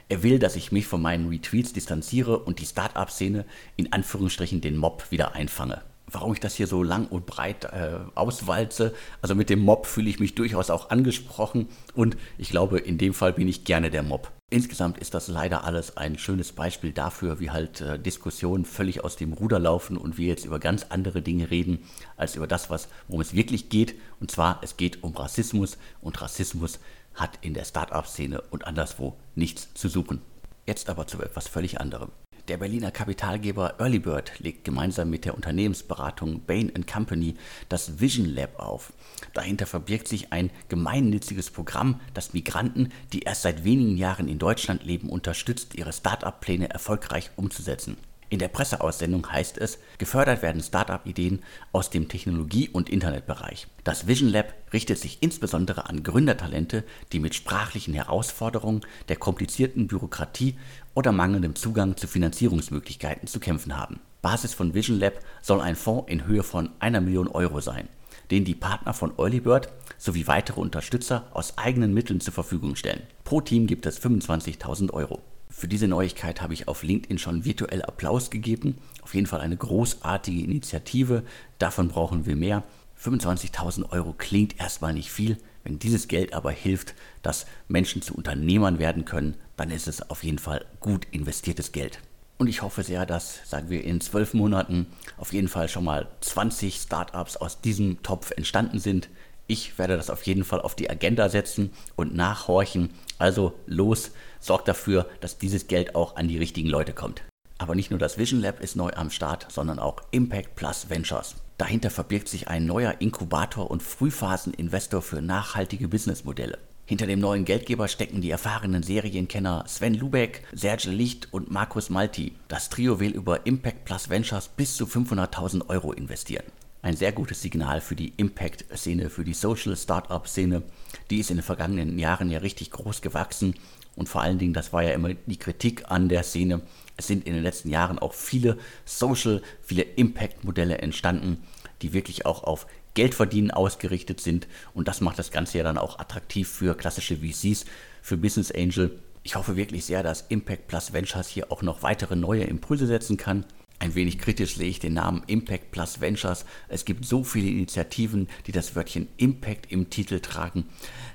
Er 0.09 0.23
will, 0.23 0.39
dass 0.39 0.55
ich 0.55 0.71
mich 0.71 0.87
von 0.87 1.01
meinen 1.01 1.29
Retweets 1.29 1.73
distanziere 1.73 2.39
und 2.39 2.59
die 2.59 2.65
Start-up-Szene 2.65 3.45
in 3.75 3.91
Anführungsstrichen 3.93 4.61
den 4.61 4.77
Mob 4.77 5.05
wieder 5.09 5.33
einfange. 5.33 5.81
Warum 6.07 6.33
ich 6.33 6.41
das 6.41 6.55
hier 6.55 6.67
so 6.67 6.83
lang 6.83 7.07
und 7.07 7.25
breit 7.25 7.65
äh, 7.65 7.99
auswalze, 8.15 8.93
also 9.21 9.33
mit 9.33 9.49
dem 9.49 9.59
Mob 9.59 9.85
fühle 9.85 10.09
ich 10.09 10.19
mich 10.19 10.35
durchaus 10.35 10.69
auch 10.69 10.89
angesprochen 10.89 11.69
und 11.95 12.17
ich 12.37 12.49
glaube, 12.49 12.79
in 12.79 12.97
dem 12.97 13.13
Fall 13.13 13.31
bin 13.31 13.47
ich 13.47 13.63
gerne 13.63 13.89
der 13.89 14.03
Mob. 14.03 14.29
Insgesamt 14.53 14.97
ist 14.97 15.13
das 15.13 15.29
leider 15.29 15.63
alles 15.63 15.95
ein 15.95 16.17
schönes 16.17 16.51
Beispiel 16.51 16.91
dafür, 16.91 17.39
wie 17.39 17.51
halt 17.51 17.79
äh, 17.79 17.97
Diskussionen 17.97 18.65
völlig 18.65 19.01
aus 19.01 19.15
dem 19.15 19.31
Ruder 19.31 19.59
laufen 19.59 19.95
und 19.95 20.17
wir 20.17 20.27
jetzt 20.27 20.43
über 20.43 20.59
ganz 20.59 20.87
andere 20.89 21.21
Dinge 21.21 21.49
reden, 21.49 21.79
als 22.17 22.35
über 22.35 22.47
das, 22.47 22.69
was, 22.69 22.89
worum 23.07 23.21
es 23.21 23.33
wirklich 23.33 23.69
geht. 23.69 23.95
Und 24.19 24.29
zwar, 24.29 24.59
es 24.61 24.75
geht 24.75 25.03
um 25.03 25.15
Rassismus 25.15 25.77
und 26.01 26.21
Rassismus 26.21 26.79
hat 27.13 27.39
in 27.41 27.53
der 27.53 27.65
Start-up-Szene 27.65 28.41
und 28.49 28.65
anderswo 28.65 29.17
nichts 29.35 29.73
zu 29.73 29.89
suchen. 29.89 30.21
Jetzt 30.67 30.89
aber 30.89 31.07
zu 31.07 31.21
etwas 31.21 31.47
völlig 31.47 31.79
anderem. 31.79 32.11
Der 32.47 32.57
Berliner 32.57 32.91
Kapitalgeber 32.91 33.79
Earlybird 33.79 34.39
legt 34.39 34.63
gemeinsam 34.63 35.09
mit 35.09 35.25
der 35.25 35.35
Unternehmensberatung 35.35 36.41
Bain 36.45 36.71
Company 36.91 37.35
das 37.69 37.99
Vision 37.99 38.25
Lab 38.25 38.59
auf. 38.59 38.93
Dahinter 39.33 39.67
verbirgt 39.67 40.07
sich 40.07 40.33
ein 40.33 40.49
gemeinnütziges 40.67 41.51
Programm, 41.51 42.01
das 42.13 42.33
Migranten, 42.33 42.89
die 43.13 43.21
erst 43.21 43.43
seit 43.43 43.63
wenigen 43.63 43.95
Jahren 43.95 44.27
in 44.27 44.39
Deutschland 44.39 44.83
leben, 44.83 45.09
unterstützt, 45.09 45.75
ihre 45.75 45.93
Start-up-Pläne 45.93 46.69
erfolgreich 46.69 47.29
umzusetzen. 47.35 47.97
In 48.31 48.39
der 48.39 48.47
Presseaussendung 48.47 49.29
heißt 49.29 49.57
es, 49.57 49.77
gefördert 49.97 50.41
werden 50.41 50.63
Startup-Ideen 50.63 51.41
aus 51.73 51.89
dem 51.89 52.07
Technologie- 52.07 52.69
und 52.69 52.89
Internetbereich. 52.89 53.67
Das 53.83 54.07
Vision 54.07 54.29
Lab 54.29 54.53
richtet 54.71 54.99
sich 54.99 55.17
insbesondere 55.19 55.89
an 55.89 56.01
Gründertalente, 56.01 56.85
die 57.11 57.19
mit 57.19 57.35
sprachlichen 57.35 57.93
Herausforderungen, 57.93 58.85
der 59.09 59.17
komplizierten 59.17 59.87
Bürokratie 59.87 60.55
oder 60.93 61.11
mangelndem 61.11 61.55
Zugang 61.55 61.97
zu 61.97 62.07
Finanzierungsmöglichkeiten 62.07 63.27
zu 63.27 63.41
kämpfen 63.41 63.77
haben. 63.77 63.99
Basis 64.21 64.53
von 64.53 64.73
Vision 64.73 64.97
Lab 64.97 65.19
soll 65.41 65.59
ein 65.59 65.75
Fonds 65.75 66.09
in 66.09 66.25
Höhe 66.25 66.43
von 66.43 66.69
einer 66.79 67.01
Million 67.01 67.27
Euro 67.27 67.59
sein, 67.59 67.89
den 68.31 68.45
die 68.45 68.55
Partner 68.55 68.93
von 68.93 69.11
Earlybird 69.17 69.67
sowie 69.97 70.27
weitere 70.27 70.61
Unterstützer 70.61 71.27
aus 71.33 71.57
eigenen 71.57 71.93
Mitteln 71.93 72.21
zur 72.21 72.33
Verfügung 72.33 72.77
stellen. 72.77 73.03
Pro 73.25 73.41
Team 73.41 73.67
gibt 73.67 73.85
es 73.85 74.01
25.000 74.01 74.91
Euro. 74.93 75.21
Für 75.51 75.67
diese 75.67 75.87
Neuigkeit 75.87 76.41
habe 76.41 76.53
ich 76.53 76.69
auf 76.69 76.81
LinkedIn 76.81 77.19
schon 77.19 77.43
virtuell 77.43 77.81
Applaus 77.81 78.29
gegeben. 78.29 78.77
Auf 79.01 79.13
jeden 79.13 79.27
Fall 79.27 79.41
eine 79.41 79.57
großartige 79.57 80.43
Initiative. 80.43 81.23
Davon 81.59 81.89
brauchen 81.89 82.25
wir 82.25 82.37
mehr. 82.37 82.63
25.000 83.03 83.91
Euro 83.91 84.13
klingt 84.17 84.59
erstmal 84.59 84.93
nicht 84.93 85.11
viel. 85.11 85.37
Wenn 85.63 85.77
dieses 85.77 86.07
Geld 86.07 86.33
aber 86.33 86.51
hilft, 86.51 86.95
dass 87.21 87.45
Menschen 87.67 88.01
zu 88.01 88.15
Unternehmern 88.15 88.79
werden 88.79 89.03
können, 89.05 89.35
dann 89.57 89.71
ist 89.71 89.87
es 89.87 90.09
auf 90.09 90.23
jeden 90.23 90.39
Fall 90.39 90.65
gut 90.79 91.05
investiertes 91.11 91.73
Geld. 91.73 91.99
Und 92.37 92.47
ich 92.47 92.61
hoffe 92.61 92.81
sehr, 92.81 93.05
dass, 93.05 93.47
sagen 93.47 93.69
wir, 93.69 93.83
in 93.83 94.01
zwölf 94.01 94.33
Monaten 94.33 94.87
auf 95.17 95.33
jeden 95.33 95.47
Fall 95.47 95.67
schon 95.67 95.83
mal 95.83 96.07
20 96.21 96.75
Startups 96.75 97.37
aus 97.37 97.61
diesem 97.61 98.01
Topf 98.03 98.31
entstanden 98.31 98.79
sind. 98.79 99.09
Ich 99.51 99.77
werde 99.77 99.97
das 99.97 100.09
auf 100.09 100.23
jeden 100.23 100.45
Fall 100.45 100.61
auf 100.61 100.75
die 100.75 100.89
Agenda 100.89 101.27
setzen 101.27 101.73
und 101.97 102.15
nachhorchen. 102.15 102.89
Also 103.17 103.53
los, 103.65 104.11
sorgt 104.39 104.69
dafür, 104.69 105.09
dass 105.19 105.39
dieses 105.39 105.67
Geld 105.67 105.93
auch 105.93 106.15
an 106.15 106.29
die 106.29 106.37
richtigen 106.37 106.69
Leute 106.69 106.93
kommt. 106.93 107.21
Aber 107.57 107.75
nicht 107.75 107.89
nur 107.89 107.99
das 107.99 108.17
Vision 108.17 108.39
Lab 108.39 108.61
ist 108.61 108.77
neu 108.77 108.91
am 108.95 109.09
Start, 109.09 109.47
sondern 109.49 109.77
auch 109.77 109.97
Impact 110.11 110.55
Plus 110.55 110.89
Ventures. 110.89 111.35
Dahinter 111.57 111.89
verbirgt 111.89 112.29
sich 112.29 112.47
ein 112.47 112.65
neuer 112.65 112.95
Inkubator 112.99 113.69
und 113.69 113.83
Frühphaseninvestor 113.83 115.01
für 115.01 115.21
nachhaltige 115.21 115.89
Businessmodelle. 115.89 116.57
Hinter 116.85 117.07
dem 117.07 117.19
neuen 117.19 117.43
Geldgeber 117.43 117.89
stecken 117.89 118.21
die 118.21 118.31
erfahrenen 118.31 118.83
Serienkenner 118.83 119.65
Sven 119.67 119.95
Lubeck, 119.95 120.43
Serge 120.53 120.89
Licht 120.89 121.27
und 121.33 121.51
Markus 121.51 121.89
Malti. 121.89 122.37
Das 122.47 122.69
Trio 122.69 123.01
will 123.01 123.11
über 123.11 123.45
Impact 123.45 123.83
Plus 123.83 124.09
Ventures 124.09 124.47
bis 124.47 124.77
zu 124.77 124.85
500.000 124.85 125.67
Euro 125.67 125.91
investieren. 125.91 126.45
Ein 126.81 126.95
sehr 126.95 127.11
gutes 127.11 127.41
Signal 127.41 127.79
für 127.79 127.95
die 127.95 128.13
Impact-Szene, 128.17 129.09
für 129.09 129.23
die 129.23 129.33
Social 129.33 129.75
Startup-Szene. 129.75 130.63
Die 131.09 131.19
ist 131.19 131.29
in 131.29 131.37
den 131.37 131.43
vergangenen 131.43 131.99
Jahren 131.99 132.31
ja 132.31 132.39
richtig 132.39 132.71
groß 132.71 133.01
gewachsen 133.01 133.55
und 133.95 134.09
vor 134.09 134.21
allen 134.21 134.39
Dingen, 134.39 134.53
das 134.53 134.73
war 134.73 134.83
ja 134.83 134.91
immer 134.91 135.13
die 135.13 135.37
Kritik 135.37 135.91
an 135.91 136.09
der 136.09 136.23
Szene, 136.23 136.61
es 136.97 137.07
sind 137.07 137.25
in 137.25 137.33
den 137.33 137.43
letzten 137.43 137.69
Jahren 137.69 137.99
auch 137.99 138.13
viele 138.13 138.57
Social, 138.85 139.41
viele 139.61 139.83
Impact-Modelle 139.83 140.77
entstanden, 140.77 141.43
die 141.81 141.93
wirklich 141.93 142.25
auch 142.25 142.43
auf 142.43 142.67
Geldverdienen 142.93 143.51
ausgerichtet 143.51 144.21
sind. 144.21 144.47
Und 144.73 144.87
das 144.87 145.01
macht 145.01 145.19
das 145.19 145.31
Ganze 145.31 145.57
ja 145.57 145.63
dann 145.63 145.77
auch 145.77 145.99
attraktiv 145.99 146.49
für 146.49 146.75
klassische 146.75 147.17
VCs, 147.17 147.65
für 148.01 148.17
Business 148.17 148.51
Angel. 148.51 148.99
Ich 149.23 149.35
hoffe 149.35 149.55
wirklich 149.55 149.85
sehr, 149.85 150.03
dass 150.03 150.25
Impact 150.29 150.67
Plus 150.67 150.93
Ventures 150.93 151.27
hier 151.27 151.51
auch 151.51 151.61
noch 151.61 151.83
weitere 151.83 152.15
neue 152.15 152.43
Impulse 152.43 152.87
setzen 152.87 153.17
kann. 153.17 153.45
Ein 153.81 153.95
wenig 153.95 154.19
kritisch 154.19 154.57
sehe 154.57 154.69
ich 154.69 154.77
den 154.77 154.93
Namen 154.93 155.23
Impact 155.25 155.71
Plus 155.71 156.01
Ventures. 156.01 156.45
Es 156.69 156.85
gibt 156.85 157.03
so 157.03 157.23
viele 157.23 157.49
Initiativen, 157.49 158.27
die 158.45 158.51
das 158.51 158.75
Wörtchen 158.75 159.07
Impact 159.17 159.71
im 159.71 159.89
Titel 159.89 160.19
tragen, 160.19 160.65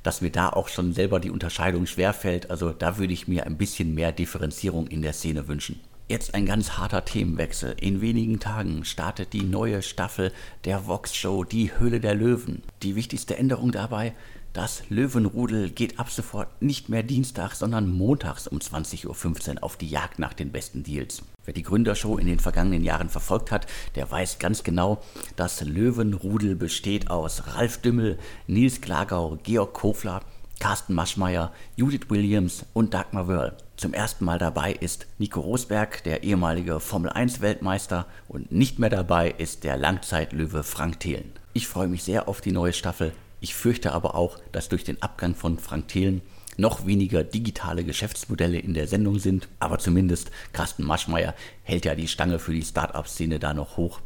dass 0.03 0.21
mir 0.21 0.33
da 0.33 0.49
auch 0.49 0.67
schon 0.67 0.93
selber 0.93 1.21
die 1.21 1.31
Unterscheidung 1.31 1.87
schwerfällt. 1.87 2.51
Also 2.51 2.73
da 2.73 2.99
würde 2.99 3.13
ich 3.13 3.29
mir 3.29 3.47
ein 3.47 3.57
bisschen 3.57 3.95
mehr 3.95 4.11
Differenzierung 4.11 4.89
in 4.89 5.03
der 5.03 5.13
Szene 5.13 5.47
wünschen. 5.47 5.79
Jetzt 6.09 6.35
ein 6.35 6.45
ganz 6.45 6.73
harter 6.73 7.05
Themenwechsel. 7.05 7.77
In 7.81 8.01
wenigen 8.01 8.41
Tagen 8.41 8.85
startet 8.85 9.33
die 9.33 9.45
neue 9.45 9.81
Staffel 9.81 10.33
der 10.65 10.89
Vox 10.89 11.15
Show 11.15 11.45
Die 11.45 11.71
Höhle 11.79 12.01
der 12.01 12.17
Löwen. 12.17 12.63
Die 12.83 12.97
wichtigste 12.97 13.37
Änderung 13.37 13.71
dabei, 13.71 14.13
das 14.57 14.85
Löwenrudel 14.89 15.69
geht 15.69 15.99
ab 15.99 16.11
sofort 16.11 16.63
nicht 16.63 16.89
mehr 16.89 17.03
Dienstag, 17.03 17.55
sondern 17.55 17.93
montags 17.93 18.49
um 18.49 18.59
20.15 18.59 19.57
Uhr 19.57 19.63
auf 19.63 19.77
die 19.77 19.87
Jagd 19.89 20.19
nach 20.19 20.33
den 20.33 20.51
besten 20.51 20.83
Deals. 20.83 21.23
Wer 21.45 21.53
die 21.53 21.63
Gründershow 21.63 22.17
in 22.17 22.27
den 22.27 22.41
vergangenen 22.41 22.83
Jahren 22.83 23.11
verfolgt 23.11 23.51
hat, 23.51 23.67
der 23.97 24.11
weiß 24.11 24.39
ganz 24.39 24.65
genau, 24.65 25.03
das 25.37 25.61
Löwenrudel 25.61 26.57
besteht 26.57 27.11
aus 27.11 27.55
Ralf 27.55 27.83
Dümmel, 27.83 28.19
Nils 28.47 28.81
Klagau, 28.81 29.39
Georg 29.43 29.75
Kofler, 29.75 30.23
Carsten 30.59 30.95
Maschmeyer, 30.95 31.53
Judith 31.77 32.09
Williams 32.09 32.65
und 32.73 32.95
Dagmar 32.95 33.29
Wörl. 33.29 33.59
Zum 33.77 33.93
ersten 33.93 34.25
Mal 34.25 34.39
dabei 34.39 34.73
ist 34.73 35.07
Nico 35.19 35.41
Rosberg, 35.41 36.03
der 36.05 36.23
ehemalige 36.23 36.81
Formel 36.81 37.11
1 37.11 37.43
Weltmeister 37.43 38.07
und 38.27 38.53
nicht 38.53 38.79
mehr 38.79 38.89
dabei 38.89 39.35
ist 39.37 39.65
der 39.65 39.77
Langzeitlöwe 39.77 40.63
Frank 40.63 41.01
Thelen. 41.01 41.33
Ich 41.53 41.69
freue 41.69 41.89
mich 41.89 42.05
sehr 42.05 42.27
auf 42.27 42.41
die 42.41 42.53
neue 42.53 42.73
Staffel. 42.73 43.13
Ich 43.47 43.55
fürchte 43.55 43.93
aber 43.93 44.17
auch, 44.17 44.41
dass 44.51 44.69
durch 44.69 44.83
den 44.83 45.01
Abgang 45.01 45.37
von 45.37 45.61
Frank 45.61 45.87
Thelen 45.87 46.21
noch 46.57 46.85
weniger 46.85 47.23
digitale 47.23 47.85
Geschäftsmodelle 47.85 48.59
in 48.59 48.75
der 48.75 48.89
Sendung 48.89 49.21
sind, 49.21 49.47
aber 49.61 49.79
zumindest 49.79 50.33
Carsten 50.53 50.83
Maschmeyer 50.83 51.33
hält 51.63 51.85
ja 51.85 51.95
die 51.95 52.09
Stange 52.09 52.41
für 52.41 52.53
die 52.53 52.65
Start-up-Szene 52.65 53.39
da 53.39 53.55
noch 53.55 53.77
hoch. 53.77 54.01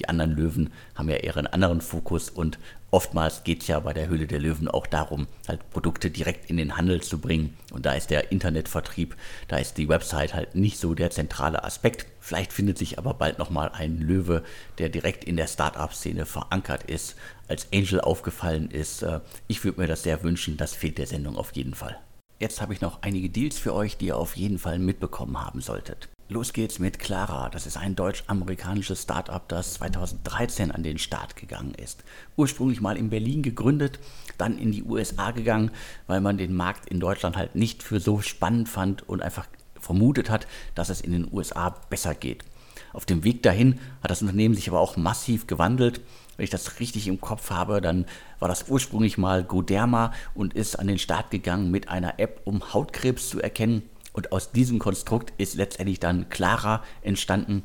Die 0.00 0.08
anderen 0.08 0.32
Löwen 0.32 0.72
haben 0.96 1.08
ja 1.08 1.18
eher 1.18 1.36
einen 1.36 1.46
anderen 1.46 1.80
Fokus 1.82 2.30
und 2.30 2.58
oftmals 2.90 3.44
geht 3.44 3.62
es 3.62 3.68
ja 3.68 3.78
bei 3.78 3.92
der 3.92 4.08
Höhle 4.08 4.26
der 4.26 4.40
Löwen 4.40 4.66
auch 4.66 4.88
darum, 4.88 5.28
halt 5.46 5.70
Produkte 5.70 6.10
direkt 6.10 6.50
in 6.50 6.56
den 6.56 6.76
Handel 6.76 7.00
zu 7.00 7.18
bringen. 7.18 7.56
Und 7.72 7.86
da 7.86 7.92
ist 7.92 8.10
der 8.10 8.32
Internetvertrieb, 8.32 9.14
da 9.46 9.58
ist 9.58 9.78
die 9.78 9.88
Website 9.88 10.34
halt 10.34 10.56
nicht 10.56 10.78
so 10.78 10.94
der 10.94 11.10
zentrale 11.10 11.62
Aspekt. 11.62 12.06
Vielleicht 12.20 12.52
findet 12.52 12.78
sich 12.78 12.98
aber 12.98 13.14
bald 13.14 13.38
nochmal 13.38 13.70
ein 13.70 13.98
Löwe, 13.98 14.44
der 14.78 14.88
direkt 14.88 15.24
in 15.24 15.36
der 15.36 15.46
Start-up-Szene 15.46 16.26
verankert 16.26 16.84
ist, 16.84 17.16
als 17.48 17.66
Angel 17.72 18.00
aufgefallen 18.00 18.70
ist. 18.70 19.02
Äh, 19.02 19.20
ich 19.48 19.64
würde 19.64 19.80
mir 19.80 19.86
das 19.86 20.02
sehr 20.02 20.22
wünschen, 20.22 20.56
das 20.56 20.74
fehlt 20.74 20.98
der 20.98 21.06
Sendung 21.06 21.36
auf 21.36 21.52
jeden 21.52 21.74
Fall. 21.74 21.98
Jetzt 22.38 22.62
habe 22.62 22.72
ich 22.72 22.80
noch 22.80 23.02
einige 23.02 23.28
Deals 23.28 23.58
für 23.58 23.74
euch, 23.74 23.98
die 23.98 24.06
ihr 24.06 24.16
auf 24.16 24.36
jeden 24.36 24.58
Fall 24.58 24.78
mitbekommen 24.78 25.38
haben 25.42 25.60
solltet. 25.60 26.08
Los 26.30 26.52
geht's 26.52 26.78
mit 26.78 27.00
Clara. 27.00 27.48
Das 27.48 27.66
ist 27.66 27.76
ein 27.76 27.96
deutsch-amerikanisches 27.96 29.02
Startup, 29.02 29.46
das 29.48 29.74
2013 29.74 30.70
an 30.70 30.84
den 30.84 30.96
Start 30.96 31.34
gegangen 31.34 31.74
ist. 31.74 32.04
Ursprünglich 32.36 32.80
mal 32.80 32.96
in 32.96 33.10
Berlin 33.10 33.42
gegründet, 33.42 33.98
dann 34.38 34.56
in 34.56 34.70
die 34.70 34.84
USA 34.84 35.32
gegangen, 35.32 35.72
weil 36.06 36.20
man 36.20 36.38
den 36.38 36.54
Markt 36.54 36.88
in 36.88 37.00
Deutschland 37.00 37.36
halt 37.36 37.56
nicht 37.56 37.82
für 37.82 37.98
so 37.98 38.20
spannend 38.20 38.68
fand 38.68 39.08
und 39.08 39.22
einfach 39.22 39.48
vermutet 39.80 40.30
hat, 40.30 40.46
dass 40.74 40.88
es 40.88 41.00
in 41.00 41.12
den 41.12 41.28
USA 41.32 41.70
besser 41.88 42.14
geht. 42.14 42.44
Auf 42.92 43.06
dem 43.06 43.24
Weg 43.24 43.42
dahin 43.42 43.78
hat 44.02 44.10
das 44.10 44.22
Unternehmen 44.22 44.54
sich 44.54 44.68
aber 44.68 44.80
auch 44.80 44.96
massiv 44.96 45.46
gewandelt. 45.46 46.00
Wenn 46.36 46.44
ich 46.44 46.50
das 46.50 46.80
richtig 46.80 47.06
im 47.06 47.20
Kopf 47.20 47.50
habe, 47.50 47.80
dann 47.80 48.06
war 48.38 48.48
das 48.48 48.68
ursprünglich 48.68 49.18
mal 49.18 49.44
Goderma 49.44 50.12
und 50.34 50.54
ist 50.54 50.76
an 50.78 50.86
den 50.86 50.98
Start 50.98 51.30
gegangen 51.30 51.70
mit 51.70 51.88
einer 51.88 52.18
App, 52.18 52.40
um 52.44 52.72
Hautkrebs 52.72 53.28
zu 53.28 53.40
erkennen. 53.40 53.82
Und 54.12 54.32
aus 54.32 54.50
diesem 54.50 54.78
Konstrukt 54.78 55.32
ist 55.38 55.54
letztendlich 55.54 56.00
dann 56.00 56.28
Clara 56.30 56.82
entstanden. 57.02 57.62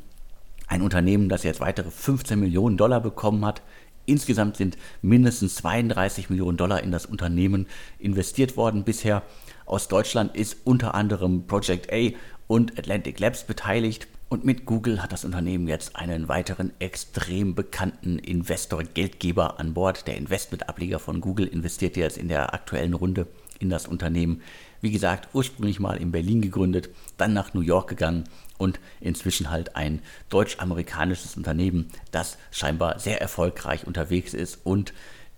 Ein 0.67 0.81
Unternehmen, 0.81 1.29
das 1.29 1.43
jetzt 1.43 1.59
weitere 1.59 1.89
15 1.89 2.39
Millionen 2.39 2.77
Dollar 2.77 3.01
bekommen 3.01 3.45
hat. 3.45 3.61
Insgesamt 4.05 4.57
sind 4.57 4.77
mindestens 5.01 5.55
32 5.55 6.29
Millionen 6.29 6.57
Dollar 6.57 6.83
in 6.83 6.91
das 6.91 7.05
Unternehmen 7.05 7.65
investiert 7.97 8.55
worden 8.57 8.83
bisher. 8.83 9.23
Aus 9.65 9.87
Deutschland 9.87 10.35
ist 10.35 10.57
unter 10.63 10.93
anderem 10.93 11.47
Project 11.47 11.91
A 11.91 12.11
und 12.47 12.77
Atlantic 12.77 13.19
Labs 13.19 13.43
beteiligt. 13.43 14.07
Und 14.27 14.43
mit 14.45 14.65
Google 14.65 15.01
hat 15.01 15.11
das 15.11 15.25
Unternehmen 15.25 15.67
jetzt 15.67 15.95
einen 15.95 16.27
weiteren 16.27 16.71
extrem 16.79 17.55
bekannten 17.55 18.19
Investor, 18.19 18.83
Geldgeber 18.83 19.59
an 19.59 19.73
Bord. 19.73 20.07
Der 20.07 20.17
Investmentableger 20.17 20.99
von 20.99 21.21
Google 21.21 21.47
investiert 21.47 21.95
jetzt 21.95 22.17
in 22.17 22.27
der 22.27 22.53
aktuellen 22.53 22.93
Runde 22.93 23.27
in 23.59 23.69
das 23.69 23.87
Unternehmen. 23.87 24.41
Wie 24.81 24.91
gesagt, 24.91 25.29
ursprünglich 25.33 25.79
mal 25.79 25.97
in 25.97 26.11
Berlin 26.11 26.41
gegründet, 26.41 26.89
dann 27.17 27.33
nach 27.33 27.53
New 27.53 27.61
York 27.61 27.89
gegangen 27.89 28.25
und 28.57 28.79
inzwischen 28.99 29.49
halt 29.49 29.75
ein 29.75 30.01
deutsch-amerikanisches 30.29 31.37
Unternehmen, 31.37 31.87
das 32.11 32.37
scheinbar 32.51 32.99
sehr 32.99 33.21
erfolgreich 33.21 33.87
unterwegs 33.87 34.33
ist 34.33 34.59
und 34.63 34.93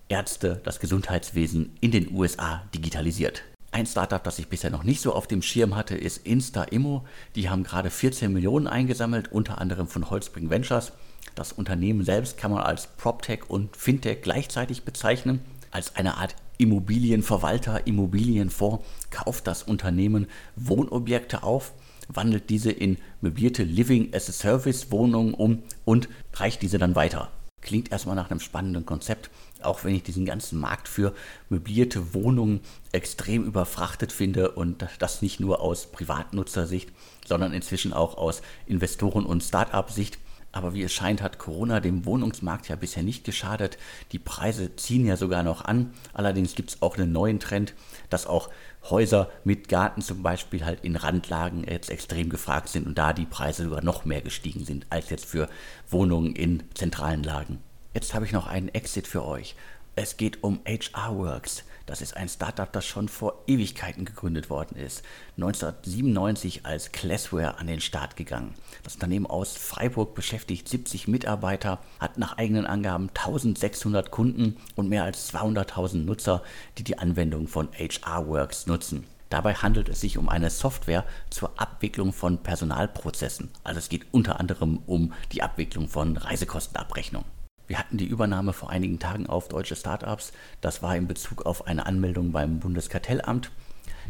Ärzte, 0.09 0.61
das 0.63 0.79
Gesundheitswesen 0.79 1.75
in 1.81 1.91
den 1.91 2.13
USA 2.13 2.63
digitalisiert. 2.73 3.43
Ein 3.77 3.85
Startup, 3.85 4.23
das 4.23 4.39
ich 4.39 4.47
bisher 4.47 4.71
noch 4.71 4.83
nicht 4.83 5.01
so 5.01 5.13
auf 5.13 5.27
dem 5.27 5.43
Schirm 5.43 5.75
hatte, 5.75 5.95
ist 5.95 6.25
InstaImmo. 6.25 7.05
Die 7.35 7.47
haben 7.47 7.61
gerade 7.61 7.91
14 7.91 8.33
Millionen 8.33 8.65
eingesammelt, 8.65 9.31
unter 9.31 9.61
anderem 9.61 9.87
von 9.87 10.09
Holzbring 10.09 10.49
Ventures. 10.49 10.93
Das 11.35 11.51
Unternehmen 11.51 12.03
selbst 12.03 12.39
kann 12.39 12.49
man 12.49 12.63
als 12.63 12.87
PropTech 12.87 13.51
und 13.51 13.77
Fintech 13.77 14.23
gleichzeitig 14.23 14.83
bezeichnen, 14.83 15.41
als 15.69 15.95
eine 15.95 16.17
Art 16.17 16.35
Immobilienverwalter, 16.57 17.85
Immobilienfonds 17.85 18.83
kauft 19.11 19.45
das 19.45 19.61
Unternehmen 19.61 20.25
Wohnobjekte 20.55 21.43
auf, 21.43 21.71
wandelt 22.07 22.49
diese 22.49 22.71
in 22.71 22.97
möblierte 23.21 23.61
Living 23.61 24.11
as 24.11 24.27
a 24.27 24.31
Service 24.31 24.89
Wohnungen 24.89 25.35
um 25.35 25.61
und 25.85 26.09
reicht 26.33 26.63
diese 26.63 26.79
dann 26.79 26.95
weiter. 26.95 27.29
Klingt 27.61 27.91
erstmal 27.91 28.15
nach 28.15 28.31
einem 28.31 28.39
spannenden 28.39 28.87
Konzept, 28.87 29.29
auch 29.67 29.83
wenn 29.83 29.95
ich 29.95 30.03
diesen 30.03 30.25
ganzen 30.25 30.59
Markt 30.59 30.87
für 30.87 31.13
möblierte 31.49 32.13
Wohnungen 32.13 32.61
extrem 32.91 33.43
überfrachtet 33.43 34.11
finde 34.11 34.51
und 34.51 34.87
das 34.99 35.21
nicht 35.21 35.39
nur 35.39 35.61
aus 35.61 35.91
Privatnutzersicht, 35.91 36.91
sondern 37.25 37.53
inzwischen 37.53 37.93
auch 37.93 38.17
aus 38.17 38.41
Investoren- 38.65 39.25
und 39.25 39.43
Start-up-Sicht. 39.43 40.17
Aber 40.53 40.73
wie 40.73 40.81
es 40.81 40.93
scheint, 40.93 41.21
hat 41.21 41.37
Corona 41.37 41.79
dem 41.81 42.05
Wohnungsmarkt 42.05 42.69
ja 42.69 42.75
bisher 42.75 43.03
nicht 43.03 43.23
geschadet. 43.23 43.77
Die 44.11 44.17
Preise 44.17 44.75
ziehen 44.75 45.05
ja 45.05 45.17
sogar 45.17 45.43
noch 45.43 45.63
an. 45.65 45.93
Allerdings 46.13 46.55
gibt 46.55 46.71
es 46.71 46.81
auch 46.81 46.97
einen 46.97 47.11
neuen 47.11 47.39
Trend, 47.39 47.75
dass 48.09 48.25
auch 48.25 48.49
Häuser 48.89 49.29
mit 49.43 49.67
Garten 49.67 50.01
zum 50.01 50.23
Beispiel 50.23 50.65
halt 50.65 50.83
in 50.83 50.95
Randlagen 50.95 51.65
jetzt 51.65 51.89
extrem 51.89 52.29
gefragt 52.29 52.69
sind 52.69 52.87
und 52.87 52.97
da 52.97 53.13
die 53.13 53.25
Preise 53.25 53.65
sogar 53.65 53.83
noch 53.83 54.05
mehr 54.05 54.21
gestiegen 54.21 54.63
sind 54.65 54.87
als 54.89 55.09
jetzt 55.09 55.25
für 55.25 55.49
Wohnungen 55.89 56.33
in 56.33 56.63
zentralen 56.73 57.23
Lagen. 57.23 57.59
Jetzt 57.97 58.13
habe 58.13 58.25
ich 58.25 58.31
noch 58.31 58.45
einen 58.45 58.69
Exit 58.69 59.07
für 59.07 59.25
euch. 59.25 59.55
Es 59.95 60.17
geht 60.17 60.43
um 60.43 60.59
HR 60.67 61.17
Works. 61.17 61.63
Das 61.87 61.99
ist 62.03 62.15
ein 62.15 62.29
Startup, 62.29 62.71
das 62.71 62.85
schon 62.85 63.09
vor 63.09 63.41
Ewigkeiten 63.47 64.05
gegründet 64.05 64.51
worden 64.51 64.77
ist. 64.77 65.01
1997 65.37 66.63
als 66.63 66.91
Classware 66.91 67.57
an 67.57 67.65
den 67.65 67.81
Start 67.81 68.15
gegangen. 68.15 68.53
Das 68.83 68.93
Unternehmen 68.93 69.25
aus 69.25 69.57
Freiburg 69.57 70.13
beschäftigt 70.13 70.69
70 70.69 71.07
Mitarbeiter, 71.07 71.79
hat 71.99 72.19
nach 72.19 72.37
eigenen 72.37 72.67
Angaben 72.67 73.09
1600 73.09 74.11
Kunden 74.11 74.57
und 74.75 74.89
mehr 74.89 75.03
als 75.03 75.33
200.000 75.33 76.05
Nutzer, 76.05 76.43
die 76.77 76.83
die 76.83 76.99
Anwendung 76.99 77.47
von 77.47 77.69
HR 77.71 78.27
Works 78.27 78.67
nutzen. 78.67 79.07
Dabei 79.31 79.55
handelt 79.55 79.89
es 79.89 80.01
sich 80.01 80.19
um 80.19 80.29
eine 80.29 80.51
Software 80.51 81.03
zur 81.31 81.59
Abwicklung 81.59 82.13
von 82.13 82.43
Personalprozessen. 82.43 83.49
Also 83.63 83.79
es 83.79 83.89
geht 83.89 84.05
unter 84.11 84.39
anderem 84.39 84.83
um 84.85 85.13
die 85.31 85.41
Abwicklung 85.41 85.89
von 85.89 86.15
Reisekostenabrechnung. 86.15 87.25
Wir 87.67 87.77
hatten 87.77 87.97
die 87.97 88.05
Übernahme 88.05 88.53
vor 88.53 88.69
einigen 88.69 88.97
Tagen 88.97 89.27
auf 89.27 89.49
deutsche 89.49 89.75
Startups. 89.75 90.31
Das 90.61 90.81
war 90.81 90.95
in 90.95 91.07
Bezug 91.07 91.45
auf 91.45 91.67
eine 91.67 91.85
Anmeldung 91.85 92.31
beim 92.31 92.59
Bundeskartellamt. 92.59 93.51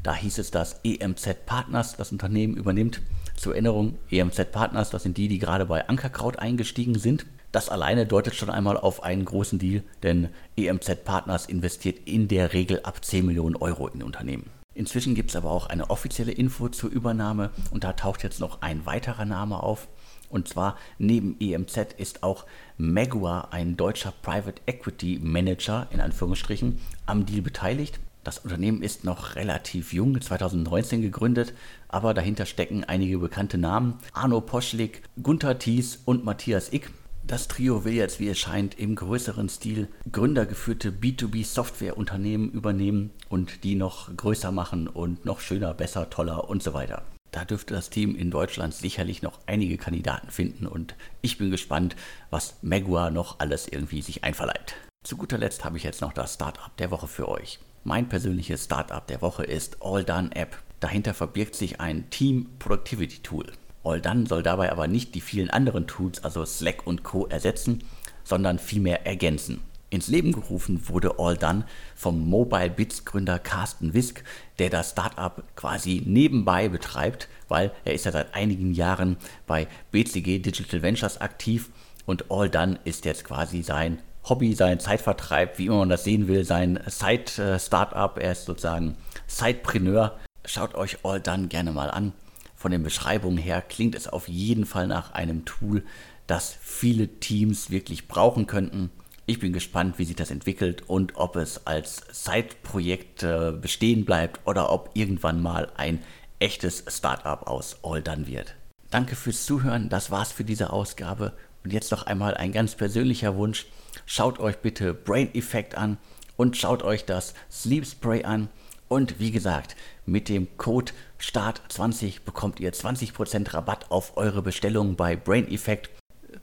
Da 0.03 0.13
hieß 0.13 0.37
es, 0.37 0.51
dass 0.51 0.79
EMZ 0.83 1.45
Partners 1.47 1.97
das 1.97 2.11
Unternehmen 2.11 2.55
übernimmt. 2.55 3.01
Zur 3.35 3.53
Erinnerung, 3.53 3.97
EMZ 4.11 4.51
Partners, 4.51 4.91
das 4.91 5.03
sind 5.03 5.17
die, 5.17 5.27
die 5.27 5.39
gerade 5.39 5.65
bei 5.65 5.89
Ankerkraut 5.89 6.37
eingestiegen 6.37 6.99
sind. 6.99 7.25
Das 7.51 7.69
alleine 7.69 8.05
deutet 8.05 8.35
schon 8.35 8.51
einmal 8.51 8.77
auf 8.77 9.01
einen 9.01 9.25
großen 9.25 9.57
Deal, 9.57 9.83
denn 10.03 10.29
EMZ 10.55 11.03
Partners 11.03 11.47
investiert 11.47 12.07
in 12.07 12.27
der 12.27 12.53
Regel 12.53 12.81
ab 12.83 13.03
10 13.03 13.25
Millionen 13.25 13.55
Euro 13.55 13.87
in 13.87 14.03
Unternehmen. 14.03 14.51
Inzwischen 14.75 15.15
gibt 15.15 15.31
es 15.31 15.35
aber 15.35 15.49
auch 15.49 15.65
eine 15.65 15.89
offizielle 15.89 16.31
Info 16.31 16.69
zur 16.69 16.91
Übernahme 16.91 17.49
und 17.71 17.83
da 17.83 17.93
taucht 17.93 18.21
jetzt 18.21 18.39
noch 18.39 18.61
ein 18.61 18.85
weiterer 18.85 19.25
Name 19.25 19.63
auf. 19.63 19.87
Und 20.29 20.47
zwar 20.47 20.77
neben 20.97 21.35
EMZ 21.39 21.93
ist 21.97 22.23
auch 22.23 22.45
Megua, 22.77 23.49
ein 23.51 23.77
deutscher 23.77 24.13
Private 24.21 24.61
Equity 24.65 25.19
Manager 25.21 25.87
in 25.91 26.01
Anführungsstrichen, 26.01 26.79
am 27.05 27.25
Deal 27.25 27.41
beteiligt. 27.41 27.99
Das 28.23 28.39
Unternehmen 28.39 28.81
ist 28.81 29.05
noch 29.05 29.35
relativ 29.35 29.93
jung, 29.93 30.19
2019 30.19 31.01
gegründet, 31.01 31.53
aber 31.87 32.13
dahinter 32.13 32.45
stecken 32.45 32.83
einige 32.83 33.19
bekannte 33.19 33.57
Namen. 33.57 33.93
Arno 34.11 34.41
Poschlik, 34.41 35.03
Gunther 35.23 35.57
Thies 35.59 35.99
und 36.03 36.25
Matthias 36.25 36.73
Ick. 36.73 36.91
Das 37.25 37.47
Trio 37.47 37.85
will 37.85 37.93
jetzt, 37.93 38.19
wie 38.19 38.27
es 38.27 38.37
scheint, 38.37 38.77
im 38.77 38.95
größeren 38.95 39.47
Stil 39.49 39.87
gründergeführte 40.11 40.91
B2B-Softwareunternehmen 40.91 42.51
übernehmen 42.51 43.11
und 43.29 43.63
die 43.63 43.75
noch 43.75 44.15
größer 44.15 44.51
machen 44.51 44.87
und 44.87 45.25
noch 45.25 45.39
schöner, 45.39 45.73
besser, 45.73 46.09
toller 46.09 46.49
und 46.49 46.61
so 46.63 46.73
weiter. 46.73 47.03
Da 47.37 47.45
dürfte 47.45 47.75
das 47.75 47.91
Team 47.91 48.15
in 48.15 48.31
Deutschland 48.31 48.73
sicherlich 48.73 49.21
noch 49.21 49.37
einige 49.45 49.77
Kandidaten 49.77 50.31
finden 50.31 50.65
und 50.65 50.95
ich 51.21 51.37
bin 51.37 51.51
gespannt, 51.51 51.95
was 52.31 52.55
Megua 52.63 53.11
noch 53.11 53.39
alles 53.39 53.67
irgendwie 53.67 54.01
sich 54.01 54.23
einverleibt. 54.23 54.73
Zu 55.03 55.17
guter 55.17 55.37
Letzt 55.37 55.63
habe 55.63 55.77
ich 55.77 55.83
jetzt 55.83 56.01
noch 56.01 56.13
das 56.13 56.33
Startup 56.33 56.75
der 56.77 56.89
Woche 56.89 57.05
für 57.05 57.29
euch. 57.29 57.59
Mein 57.83 58.09
persönliches 58.09 58.63
Startup 58.63 59.05
der 59.05 59.21
Woche 59.21 59.43
ist 59.43 59.77
All 59.83 60.03
Done 60.03 60.35
App. 60.35 60.57
Dahinter 60.79 61.13
verbirgt 61.13 61.53
sich 61.53 61.79
ein 61.79 62.09
Team 62.09 62.49
Productivity 62.57 63.19
Tool. 63.19 63.45
All 63.83 64.01
Done 64.01 64.25
soll 64.25 64.41
dabei 64.41 64.71
aber 64.71 64.87
nicht 64.87 65.13
die 65.13 65.21
vielen 65.21 65.51
anderen 65.51 65.85
Tools, 65.85 66.23
also 66.23 66.43
Slack 66.43 66.87
und 66.87 67.03
Co. 67.03 67.27
ersetzen, 67.27 67.83
sondern 68.23 68.57
vielmehr 68.57 69.05
ergänzen. 69.05 69.61
Ins 69.89 70.09
Leben 70.09 70.33
gerufen 70.33 70.89
wurde 70.89 71.17
All 71.17 71.37
Done 71.37 71.65
vom 71.95 72.29
Mobile 72.29 72.69
Bits 72.69 73.05
Gründer 73.05 73.39
Carsten 73.39 73.93
Wisk, 73.93 74.23
der 74.59 74.69
das 74.69 74.91
Startup 74.91 75.43
quasi 75.55 76.03
nebenbei 76.05 76.67
betreibt, 76.67 77.29
weil 77.47 77.71
er 77.85 77.93
ist 77.93 78.03
ja 78.03 78.11
seit 78.11 78.35
einigen 78.35 78.73
Jahren 78.73 79.15
bei 79.45 79.67
BCG 79.91 80.39
Digital 80.39 80.81
Ventures 80.81 81.21
aktiv 81.21 81.69
und 82.05 82.29
All 82.29 82.49
Done 82.49 82.79
ist 82.83 83.05
jetzt 83.05 83.23
quasi 83.23 83.63
sein 83.63 83.99
Hobby, 84.27 84.53
sein 84.55 84.81
Zeitvertreib, 84.81 85.57
wie 85.57 85.67
immer 85.67 85.77
man 85.77 85.89
das 85.89 86.03
sehen 86.03 86.27
will, 86.27 86.43
sein 86.43 86.79
Side-Startup. 86.85 88.17
Er 88.17 88.33
ist 88.33 88.43
sozusagen 88.43 88.97
Sidepreneur. 89.25 90.19
Schaut 90.43 90.75
euch 90.75 91.05
All 91.05 91.21
Done 91.21 91.47
gerne 91.47 91.71
mal 91.71 91.89
an. 91.89 92.11
Von 92.55 92.71
den 92.71 92.83
Beschreibungen 92.83 93.37
her 93.37 93.61
klingt 93.61 93.95
es 93.95 94.09
auf 94.09 94.27
jeden 94.27 94.65
Fall 94.65 94.87
nach 94.87 95.13
einem 95.13 95.45
Tool, 95.45 95.83
das 96.25 96.57
viele 96.59 97.07
Teams 97.19 97.71
wirklich 97.71 98.09
brauchen 98.09 98.47
könnten. 98.47 98.89
Ich 99.29 99.39
bin 99.39 99.51
gespannt, 99.51 99.99
wie 99.99 100.05
sich 100.05 100.15
das 100.15 100.31
entwickelt 100.31 100.83
und 100.87 101.17
ob 101.17 101.35
es 101.35 101.67
als 101.67 102.01
Side-Projekt 102.13 103.23
äh, 103.23 103.51
bestehen 103.51 104.05
bleibt 104.05 104.39
oder 104.47 104.71
ob 104.71 104.91
irgendwann 104.93 105.41
mal 105.41 105.69
ein 105.75 106.01
echtes 106.39 106.85
Startup 106.87 107.45
aus 107.45 107.75
Done 107.81 108.25
wird. 108.25 108.55
Danke 108.89 109.17
fürs 109.17 109.45
Zuhören, 109.45 109.89
das 109.89 110.11
war's 110.11 110.31
für 110.31 110.45
diese 110.45 110.71
Ausgabe. 110.71 111.33
Und 111.65 111.73
jetzt 111.73 111.91
noch 111.91 112.03
einmal 112.03 112.35
ein 112.35 112.53
ganz 112.53 112.75
persönlicher 112.75 113.35
Wunsch. 113.35 113.65
Schaut 114.05 114.39
euch 114.39 114.59
bitte 114.59 114.93
Brain 114.93 115.29
Effect 115.35 115.75
an 115.75 115.97
und 116.37 116.55
schaut 116.55 116.81
euch 116.81 117.03
das 117.03 117.33
Sleep 117.51 117.85
Spray 117.85 118.23
an. 118.23 118.47
Und 118.87 119.19
wie 119.19 119.31
gesagt, 119.31 119.75
mit 120.05 120.29
dem 120.29 120.55
Code 120.55 120.93
START20 121.19 122.21
bekommt 122.23 122.61
ihr 122.61 122.71
20% 122.71 123.53
Rabatt 123.53 123.91
auf 123.91 124.15
eure 124.15 124.41
Bestellung 124.41 124.95
bei 124.95 125.17
Brain 125.17 125.51
Effect. 125.51 125.89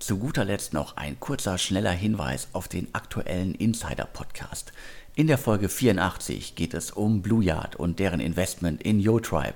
Zu 0.04 0.18
guter 0.18 0.44
Letzt 0.44 0.74
noch 0.74 0.98
ein 0.98 1.18
kurzer, 1.18 1.56
schneller 1.56 1.90
Hinweis 1.90 2.48
auf 2.52 2.68
den 2.68 2.94
aktuellen 2.94 3.54
Insider-Podcast. 3.54 4.74
In 5.14 5.28
der 5.28 5.38
Folge 5.38 5.70
84 5.70 6.54
geht 6.54 6.74
es 6.74 6.90
um 6.90 7.22
Blue 7.22 7.42
Yard 7.42 7.76
und 7.76 7.98
deren 7.98 8.20
Investment 8.20 8.82
in 8.82 9.00
YoTribe. 9.00 9.54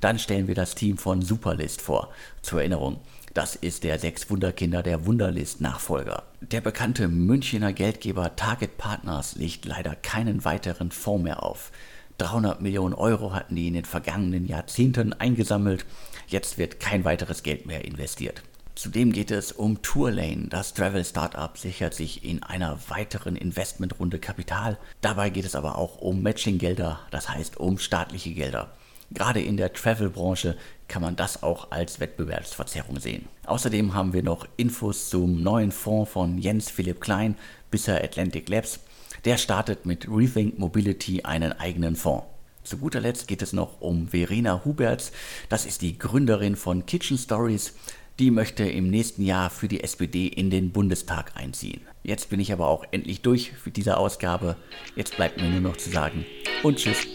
Dann 0.00 0.18
stellen 0.18 0.48
wir 0.48 0.54
das 0.54 0.74
Team 0.74 0.98
von 0.98 1.22
Superlist 1.22 1.80
vor. 1.80 2.10
Zur 2.42 2.58
Erinnerung, 2.58 3.00
das 3.32 3.56
ist 3.56 3.84
der 3.84 3.98
sechs 3.98 4.28
Wunderkinder 4.28 4.82
der 4.82 5.06
Wunderlist-Nachfolger. 5.06 6.24
Der 6.42 6.60
bekannte 6.60 7.08
Münchener 7.08 7.72
Geldgeber 7.72 8.36
Target 8.36 8.76
Partners 8.76 9.36
legt 9.36 9.64
leider 9.64 9.94
keinen 9.94 10.44
weiteren 10.44 10.90
Fonds 10.90 11.24
mehr 11.24 11.42
auf. 11.42 11.72
300 12.18 12.60
Millionen 12.60 12.92
Euro 12.92 13.32
hatten 13.32 13.56
die 13.56 13.68
in 13.68 13.72
den 13.72 13.86
vergangenen 13.86 14.46
Jahrzehnten 14.46 15.14
eingesammelt. 15.14 15.86
Jetzt 16.26 16.58
wird 16.58 16.80
kein 16.80 17.06
weiteres 17.06 17.42
Geld 17.42 17.64
mehr 17.64 17.86
investiert. 17.86 18.42
Zudem 18.76 19.10
geht 19.10 19.30
es 19.30 19.52
um 19.52 19.80
Tourlane. 19.80 20.48
Das 20.50 20.74
Travel-Startup 20.74 21.56
sichert 21.56 21.94
sich 21.94 22.22
in 22.22 22.42
einer 22.42 22.78
weiteren 22.88 23.34
Investmentrunde 23.34 24.18
Kapital. 24.18 24.76
Dabei 25.00 25.30
geht 25.30 25.46
es 25.46 25.54
aber 25.54 25.78
auch 25.78 26.02
um 26.02 26.22
Matching-Gelder, 26.22 27.00
das 27.10 27.30
heißt 27.30 27.56
um 27.56 27.78
staatliche 27.78 28.34
Gelder. 28.34 28.70
Gerade 29.10 29.40
in 29.40 29.56
der 29.56 29.72
Travel-Branche 29.72 30.58
kann 30.88 31.00
man 31.00 31.16
das 31.16 31.42
auch 31.42 31.70
als 31.70 32.00
Wettbewerbsverzerrung 32.00 33.00
sehen. 33.00 33.24
Außerdem 33.46 33.94
haben 33.94 34.12
wir 34.12 34.22
noch 34.22 34.46
Infos 34.58 35.08
zum 35.08 35.42
neuen 35.42 35.72
Fonds 35.72 36.12
von 36.12 36.36
Jens 36.36 36.68
Philipp 36.70 37.00
Klein, 37.00 37.34
bisher 37.70 38.04
Atlantic 38.04 38.46
Labs. 38.50 38.80
Der 39.24 39.38
startet 39.38 39.86
mit 39.86 40.06
Rethink 40.06 40.58
Mobility 40.58 41.22
einen 41.22 41.54
eigenen 41.54 41.96
Fonds. 41.96 42.26
Zu 42.62 42.76
guter 42.76 43.00
Letzt 43.00 43.26
geht 43.26 43.40
es 43.40 43.52
noch 43.54 43.80
um 43.80 44.08
Verena 44.08 44.62
Huberts. 44.64 45.12
Das 45.48 45.64
ist 45.64 45.80
die 45.80 45.96
Gründerin 45.96 46.56
von 46.56 46.84
Kitchen 46.84 47.16
Stories. 47.16 47.72
Die 48.18 48.30
möchte 48.30 48.64
im 48.64 48.88
nächsten 48.88 49.22
Jahr 49.22 49.50
für 49.50 49.68
die 49.68 49.82
SPD 49.82 50.26
in 50.26 50.48
den 50.48 50.70
Bundestag 50.70 51.32
einziehen. 51.36 51.82
Jetzt 52.02 52.30
bin 52.30 52.40
ich 52.40 52.50
aber 52.50 52.66
auch 52.66 52.84
endlich 52.90 53.20
durch 53.20 53.52
für 53.52 53.70
diese 53.70 53.98
Ausgabe. 53.98 54.56
Jetzt 54.94 55.16
bleibt 55.16 55.38
mir 55.38 55.50
nur 55.50 55.60
noch 55.60 55.76
zu 55.76 55.90
sagen 55.90 56.24
und 56.62 56.78
tschüss. 56.78 57.06